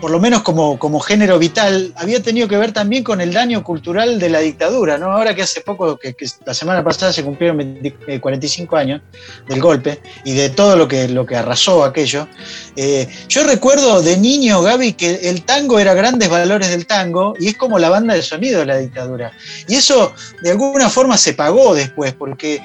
[0.03, 3.63] por lo menos como, como género vital, había tenido que ver también con el daño
[3.63, 5.13] cultural de la dictadura, ¿no?
[5.13, 9.01] Ahora que hace poco, que, la semana pasada se cumplieron 20, 45 años
[9.47, 12.27] del golpe y de todo lo que, lo que arrasó aquello.
[12.75, 17.47] Eh, yo recuerdo de niño, Gaby, que el tango era grandes valores del tango y
[17.47, 19.31] es como la banda de sonido de la dictadura.
[19.69, 22.61] Y eso de alguna forma se pagó después, porque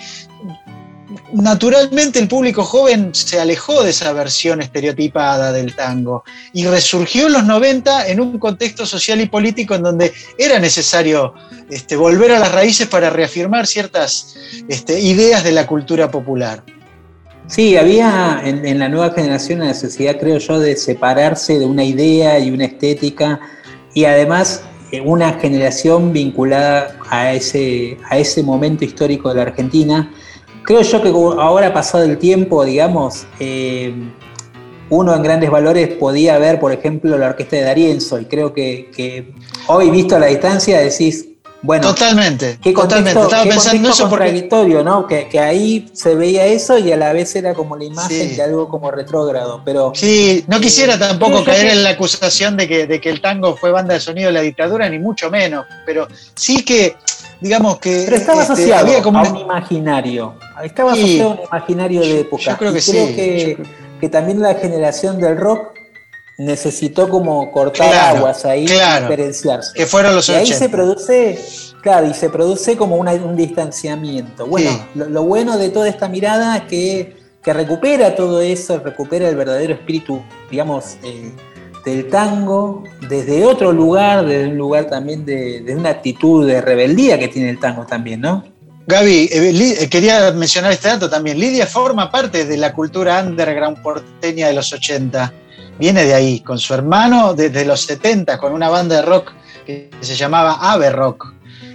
[1.33, 6.23] naturalmente el público joven se alejó de esa versión estereotipada del tango
[6.53, 11.33] y resurgió en los 90 en un contexto social y político en donde era necesario
[11.69, 14.35] este, volver a las raíces para reafirmar ciertas
[14.67, 16.63] este, ideas de la cultura popular.
[17.47, 22.39] Sí, había en, la nueva generación una necesidad, creo yo, de separarse de una idea
[22.39, 23.39] y una estética
[23.93, 27.97] y además eh, una generación vinculada a ese
[28.43, 30.11] momento histórico de la Argentina
[30.67, 33.93] creo yo que ahora pasado el tiempo, digamos, eh,
[34.89, 38.91] uno en grandes valores podía ver, por ejemplo, la orquesta de Darienzo, y creo que,
[38.93, 39.33] que
[39.67, 41.29] hoy, visto a la distancia, decís,
[41.61, 43.19] bueno, totalmente, qué totalmente.
[43.19, 45.07] Estaba qué pensando eso contradictorio, ¿no?
[45.07, 48.35] Que, que, ahí se veía eso y a la vez era como la imagen sí.
[48.35, 49.63] de algo como retrógrado.
[49.65, 53.21] Pero sí, no quisiera eh, tampoco caer en la acusación de que, de que el
[53.21, 55.65] tango fue banda de sonido de la dictadura, ni mucho menos.
[55.85, 56.95] Pero sí que,
[57.41, 58.03] digamos que.
[58.05, 60.35] Pero estaba este, asociado había como a un imaginario.
[60.63, 61.01] Estaba sí.
[61.01, 62.43] asociado a un imaginario de época.
[62.43, 62.91] Yo creo que y sí.
[62.91, 63.67] Creo que, creo...
[63.99, 65.73] que también la generación del rock
[66.37, 69.73] necesitó como cortar claro, aguas ahí claro, diferenciarse.
[69.73, 70.53] Que fueron los y 80.
[70.53, 71.39] ahí se produce,
[71.81, 74.45] claro, y se produce como una, un distanciamiento.
[74.45, 74.81] Bueno, Sí.
[74.95, 79.35] lo, lo bueno de toda esta mirada es que, que recupera todo eso, recupera el
[79.35, 81.31] verdadero espíritu, digamos, eh,
[81.87, 87.17] del tango desde otro lugar, desde un lugar también de, de, una actitud de rebeldía
[87.17, 88.43] que tiene el tango también, ¿no?
[88.87, 91.39] Gaby, eh, eh, quería mencionar este dato también.
[91.39, 95.33] Lidia forma parte de la cultura underground porteña de los 80.
[95.79, 99.33] Viene de ahí, con su hermano desde los 70, con una banda de rock
[99.65, 101.33] que se llamaba Ave Rock.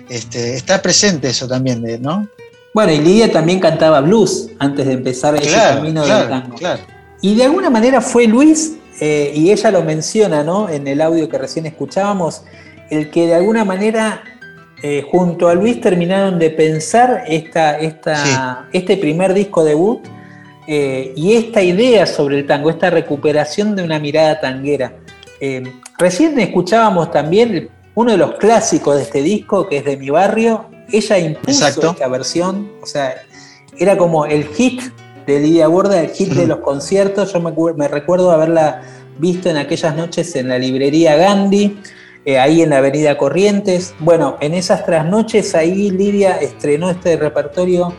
[0.09, 2.29] Este, está presente eso también, ¿no?
[2.75, 6.57] Bueno, y Lidia también cantaba blues antes de empezar ese camino del tango.
[7.21, 10.69] Y de alguna manera fue Luis, eh, y ella lo menciona ¿no?
[10.69, 12.45] en el audio que recién escuchábamos,
[12.91, 14.23] el que de alguna manera
[14.83, 20.01] eh, junto a Luis terminaron de pensar esta, esta, este primer disco debut
[20.67, 24.95] eh, y esta idea sobre el tango, esta recuperación de una mirada tanguera.
[25.99, 30.67] Recién escuchábamos también uno de los clásicos de este disco, que es de mi barrio.
[30.91, 33.15] Ella impuso esta versión, o sea,
[33.79, 34.81] era como el hit
[35.27, 37.33] de Lidia Borda, el hit de los conciertos.
[37.33, 38.83] Yo me, recuerdo haberla
[39.19, 41.79] visto en aquellas noches en la librería Gandhi.
[42.25, 43.95] Eh, ahí en la Avenida Corrientes.
[43.99, 47.93] Bueno, en esas trasnoches ahí Lidia estrenó este repertorio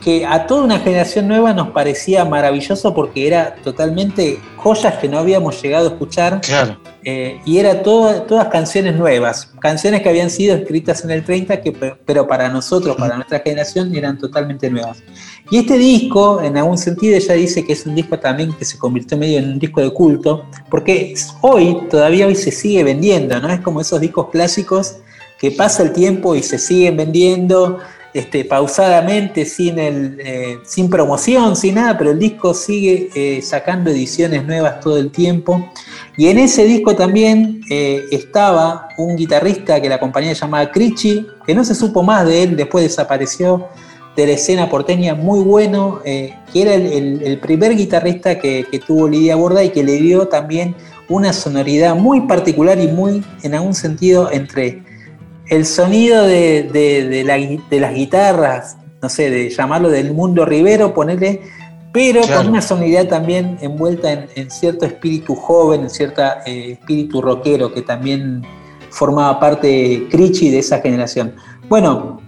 [0.00, 5.18] que a toda una generación nueva nos parecía maravilloso porque era totalmente joyas que no
[5.18, 6.40] habíamos llegado a escuchar.
[6.40, 6.78] Claro.
[7.02, 11.72] Eh, y era todas canciones nuevas, canciones que habían sido escritas en el 30, que,
[11.72, 15.02] pero para nosotros, para nuestra generación, eran totalmente nuevas.
[15.50, 18.78] Y este disco, en algún sentido, ella dice que es un disco también que se
[18.78, 23.50] convirtió medio en un disco de culto, porque hoy, todavía hoy se sigue vendiendo, ¿no?
[23.50, 24.96] Es como esos discos clásicos
[25.38, 27.78] que pasa el tiempo y se siguen vendiendo
[28.12, 33.90] este, pausadamente, sin, el, eh, sin promoción, sin nada, pero el disco sigue eh, sacando
[33.90, 35.70] ediciones nuevas todo el tiempo.
[36.16, 41.54] Y en ese disco también eh, estaba un guitarrista que la compañía llamaba Crichi, que
[41.54, 43.68] no se supo más de él, después desapareció
[44.16, 49.36] de la escena porteña, muy bueno, que era el, primer guitarrista que, que tuvo Lidia
[49.36, 50.74] Borda y que le dio también
[51.08, 54.82] una sonoridad muy particular y muy, en algún sentido, entre
[55.50, 57.24] el sonido de,
[57.80, 61.42] las guitarras, no sé, de llamarlo del mundo rivero, ponerle,
[61.92, 67.74] pero con una sonoridad también envuelta en, cierto espíritu joven, en cierto eh, espíritu rockero
[67.74, 68.42] que también
[68.90, 71.34] formaba parte Crichi de esa generación.
[71.68, 72.20] Bueno,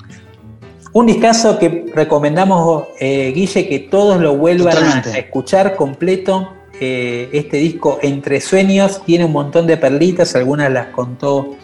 [0.92, 6.54] un discazo que recomendamos, eh, Guille, que todos lo vuelvan a, escuchar completo.
[6.80, 11.56] Eh, este disco Entre Sueños tiene un montón de perlitas, algunas las contó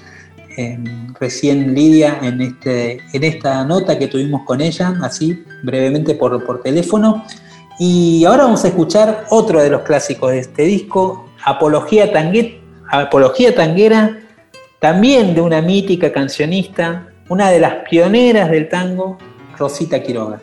[1.20, 6.62] recién Lidia en, este, en esta nota que tuvimos con ella, así brevemente por, por
[6.62, 7.24] teléfono.
[7.78, 12.10] Y ahora vamos a escuchar otro de los clásicos de este disco, Apología,
[12.90, 14.18] Apología Tanguera,
[14.80, 19.18] también de una mítica cancionista, una de las pioneras del tango,
[19.56, 20.40] Rosita Quiroga.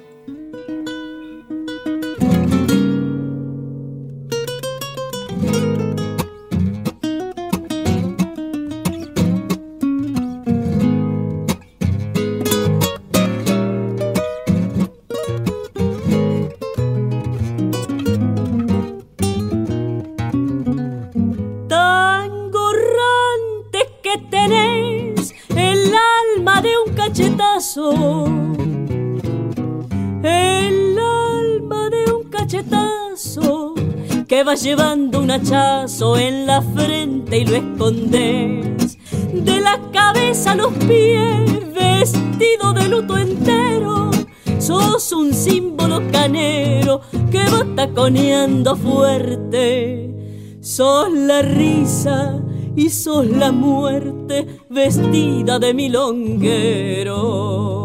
[34.64, 38.98] Llevando un hachazo en la frente y lo escondes.
[39.34, 44.12] De la cabeza a los pies, vestido de luto entero,
[44.60, 47.02] sos un símbolo canero
[47.32, 50.14] que va taconeando fuerte.
[50.62, 52.40] Sos la risa
[52.76, 57.85] y sos la muerte vestida de milonguero.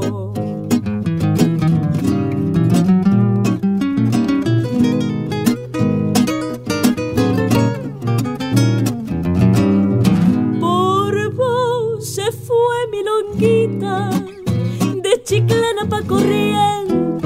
[16.10, 17.22] Corrientes,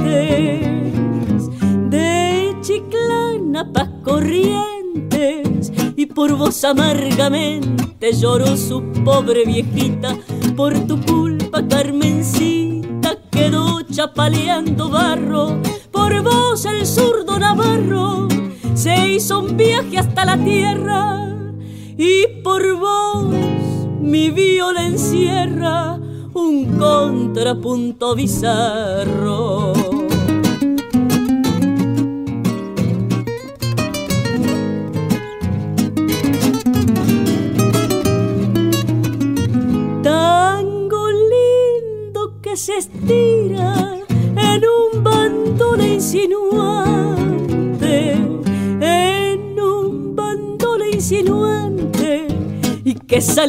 [1.89, 10.19] de Chiclana pa' Corrientes, y por vos amargamente lloró su pobre viejita,
[10.55, 18.29] por tu culpa Carmencita quedó chapaleando barro, por vos el zurdo Navarro
[18.75, 21.35] se hizo un viaje hasta la tierra,
[21.97, 23.33] y por vos
[23.99, 26.04] mi viola encierra
[26.35, 29.54] un contrapunto bizarro.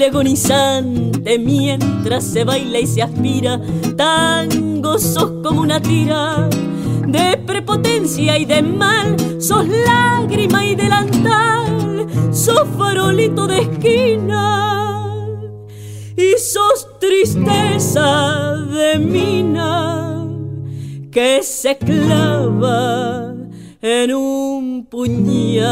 [0.06, 3.60] Agonizante mientras se baila y se aspira,
[3.96, 6.50] tan gozosos como una tira
[7.08, 14.72] de prepotencia y de mal, sos lágrima y delantal, sos farolito de esquina.
[16.18, 20.26] Y sos tristeza de mina
[21.12, 23.34] que se clava
[23.82, 25.66] en un puñal.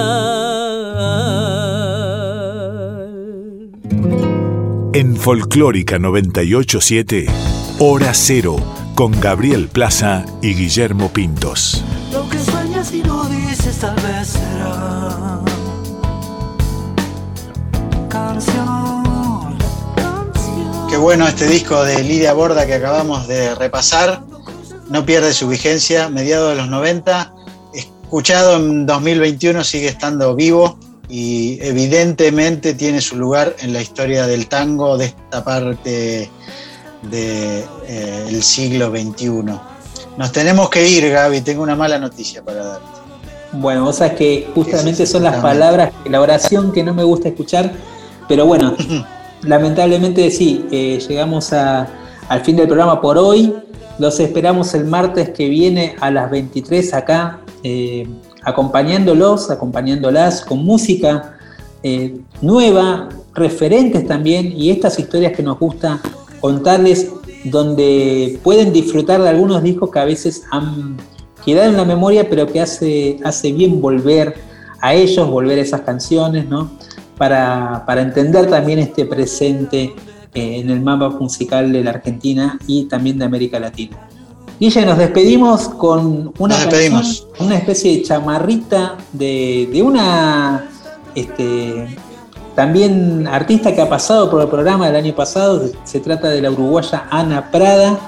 [4.96, 7.26] En Folclórica 987,
[7.80, 8.58] Hora Cero,
[8.94, 11.84] con Gabriel Plaza y Guillermo Pintos.
[12.12, 15.40] Lo que sueñas y no dices tal vez será
[18.08, 19.58] canción.
[20.92, 24.22] Qué bueno este disco de Lidia Borda que acabamos de repasar.
[24.92, 27.34] No pierde su vigencia, mediados de los 90.
[27.74, 30.78] Escuchado en 2021 sigue estando vivo
[31.16, 36.28] y evidentemente tiene su lugar en la historia del tango de esta parte
[37.04, 39.28] del eh, siglo XXI.
[40.18, 41.42] Nos tenemos que ir, Gaby.
[41.42, 42.88] Tengo una mala noticia para darte.
[43.52, 47.72] Bueno, vos sabés que justamente son las palabras, la oración que no me gusta escuchar,
[48.28, 48.76] pero bueno,
[49.44, 51.88] lamentablemente sí, eh, llegamos a-
[52.28, 53.54] al fin del programa por hoy.
[54.00, 58.08] Los esperamos el martes que viene a las 23 acá, eh,
[58.44, 61.38] acompañándolos, acompañándolas con música
[61.82, 66.00] eh, nueva, referentes también y estas historias que nos gusta
[66.40, 67.12] contarles,
[67.46, 70.98] donde pueden disfrutar de algunos discos que a veces han
[71.46, 74.36] quedado en la memoria, pero que hace, hace bien volver
[74.82, 76.72] a ellos, volver a esas canciones, ¿no?
[77.18, 79.94] Para, para entender también este presente
[80.34, 83.98] eh, en el mapa musical de la Argentina y también de América Latina.
[84.60, 87.28] Guille, nos despedimos con una, Nos canción, despedimos.
[87.40, 90.70] una especie de chamarrita de, de una
[91.16, 91.88] este,
[92.56, 95.70] también artista que ha pasado por el programa del año pasado.
[95.84, 98.00] Se trata de la uruguaya Ana Prada.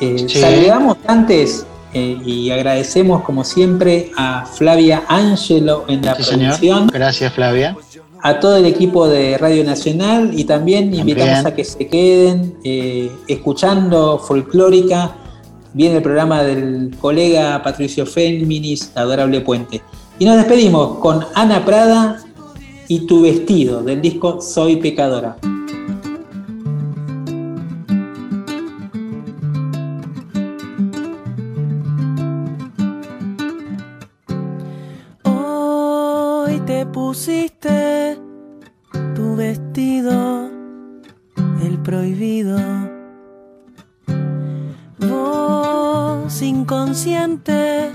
[0.00, 0.38] Eh, Sí.
[0.40, 1.64] Saludamos antes
[1.94, 6.38] eh, y agradecemos como siempre a Flavia Angelo en la Sí, señor.
[6.58, 7.74] producción Gracias, Flavia.
[8.22, 13.10] a todo el equipo de Radio Nacional y también invitamos a que se queden eh,
[13.28, 15.12] escuchando folclórica.
[15.76, 19.82] Viene el programa del colega Patricio Féminis, Adorable Puente.
[20.18, 22.24] Y nos despedimos con Ana Prada
[22.88, 25.36] y tu vestido del disco Soy Pecadora.
[46.66, 47.92] Inconsciente,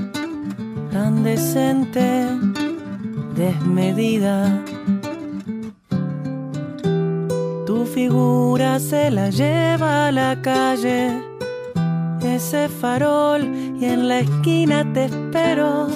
[0.94, 2.26] tan decente,
[3.36, 4.64] desmedida.
[7.66, 11.22] Tu figura se la lleva a la calle,
[12.24, 13.42] ese farol
[13.78, 15.90] y en la esquina te espero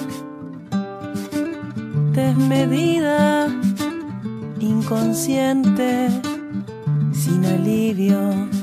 [2.12, 3.48] desmedida,
[4.60, 6.10] inconsciente,
[7.10, 8.55] sin alivio.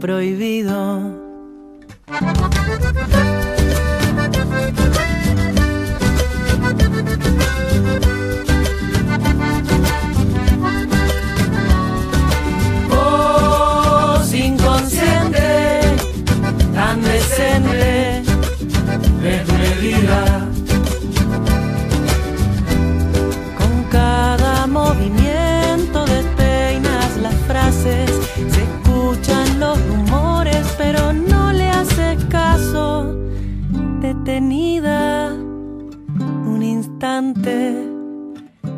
[0.00, 1.19] Prohibido.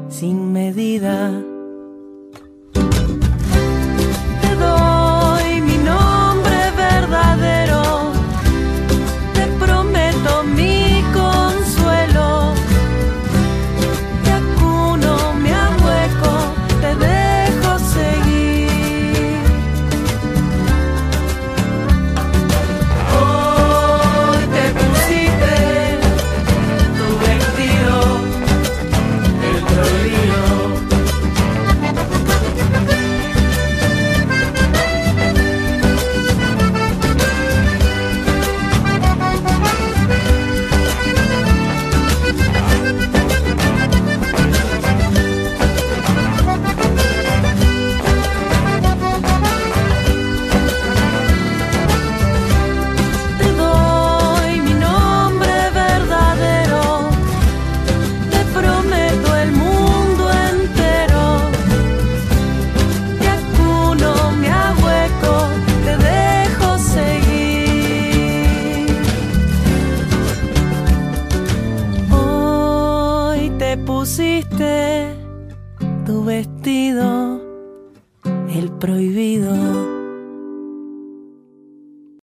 [0.08, 1.51] Sin medida.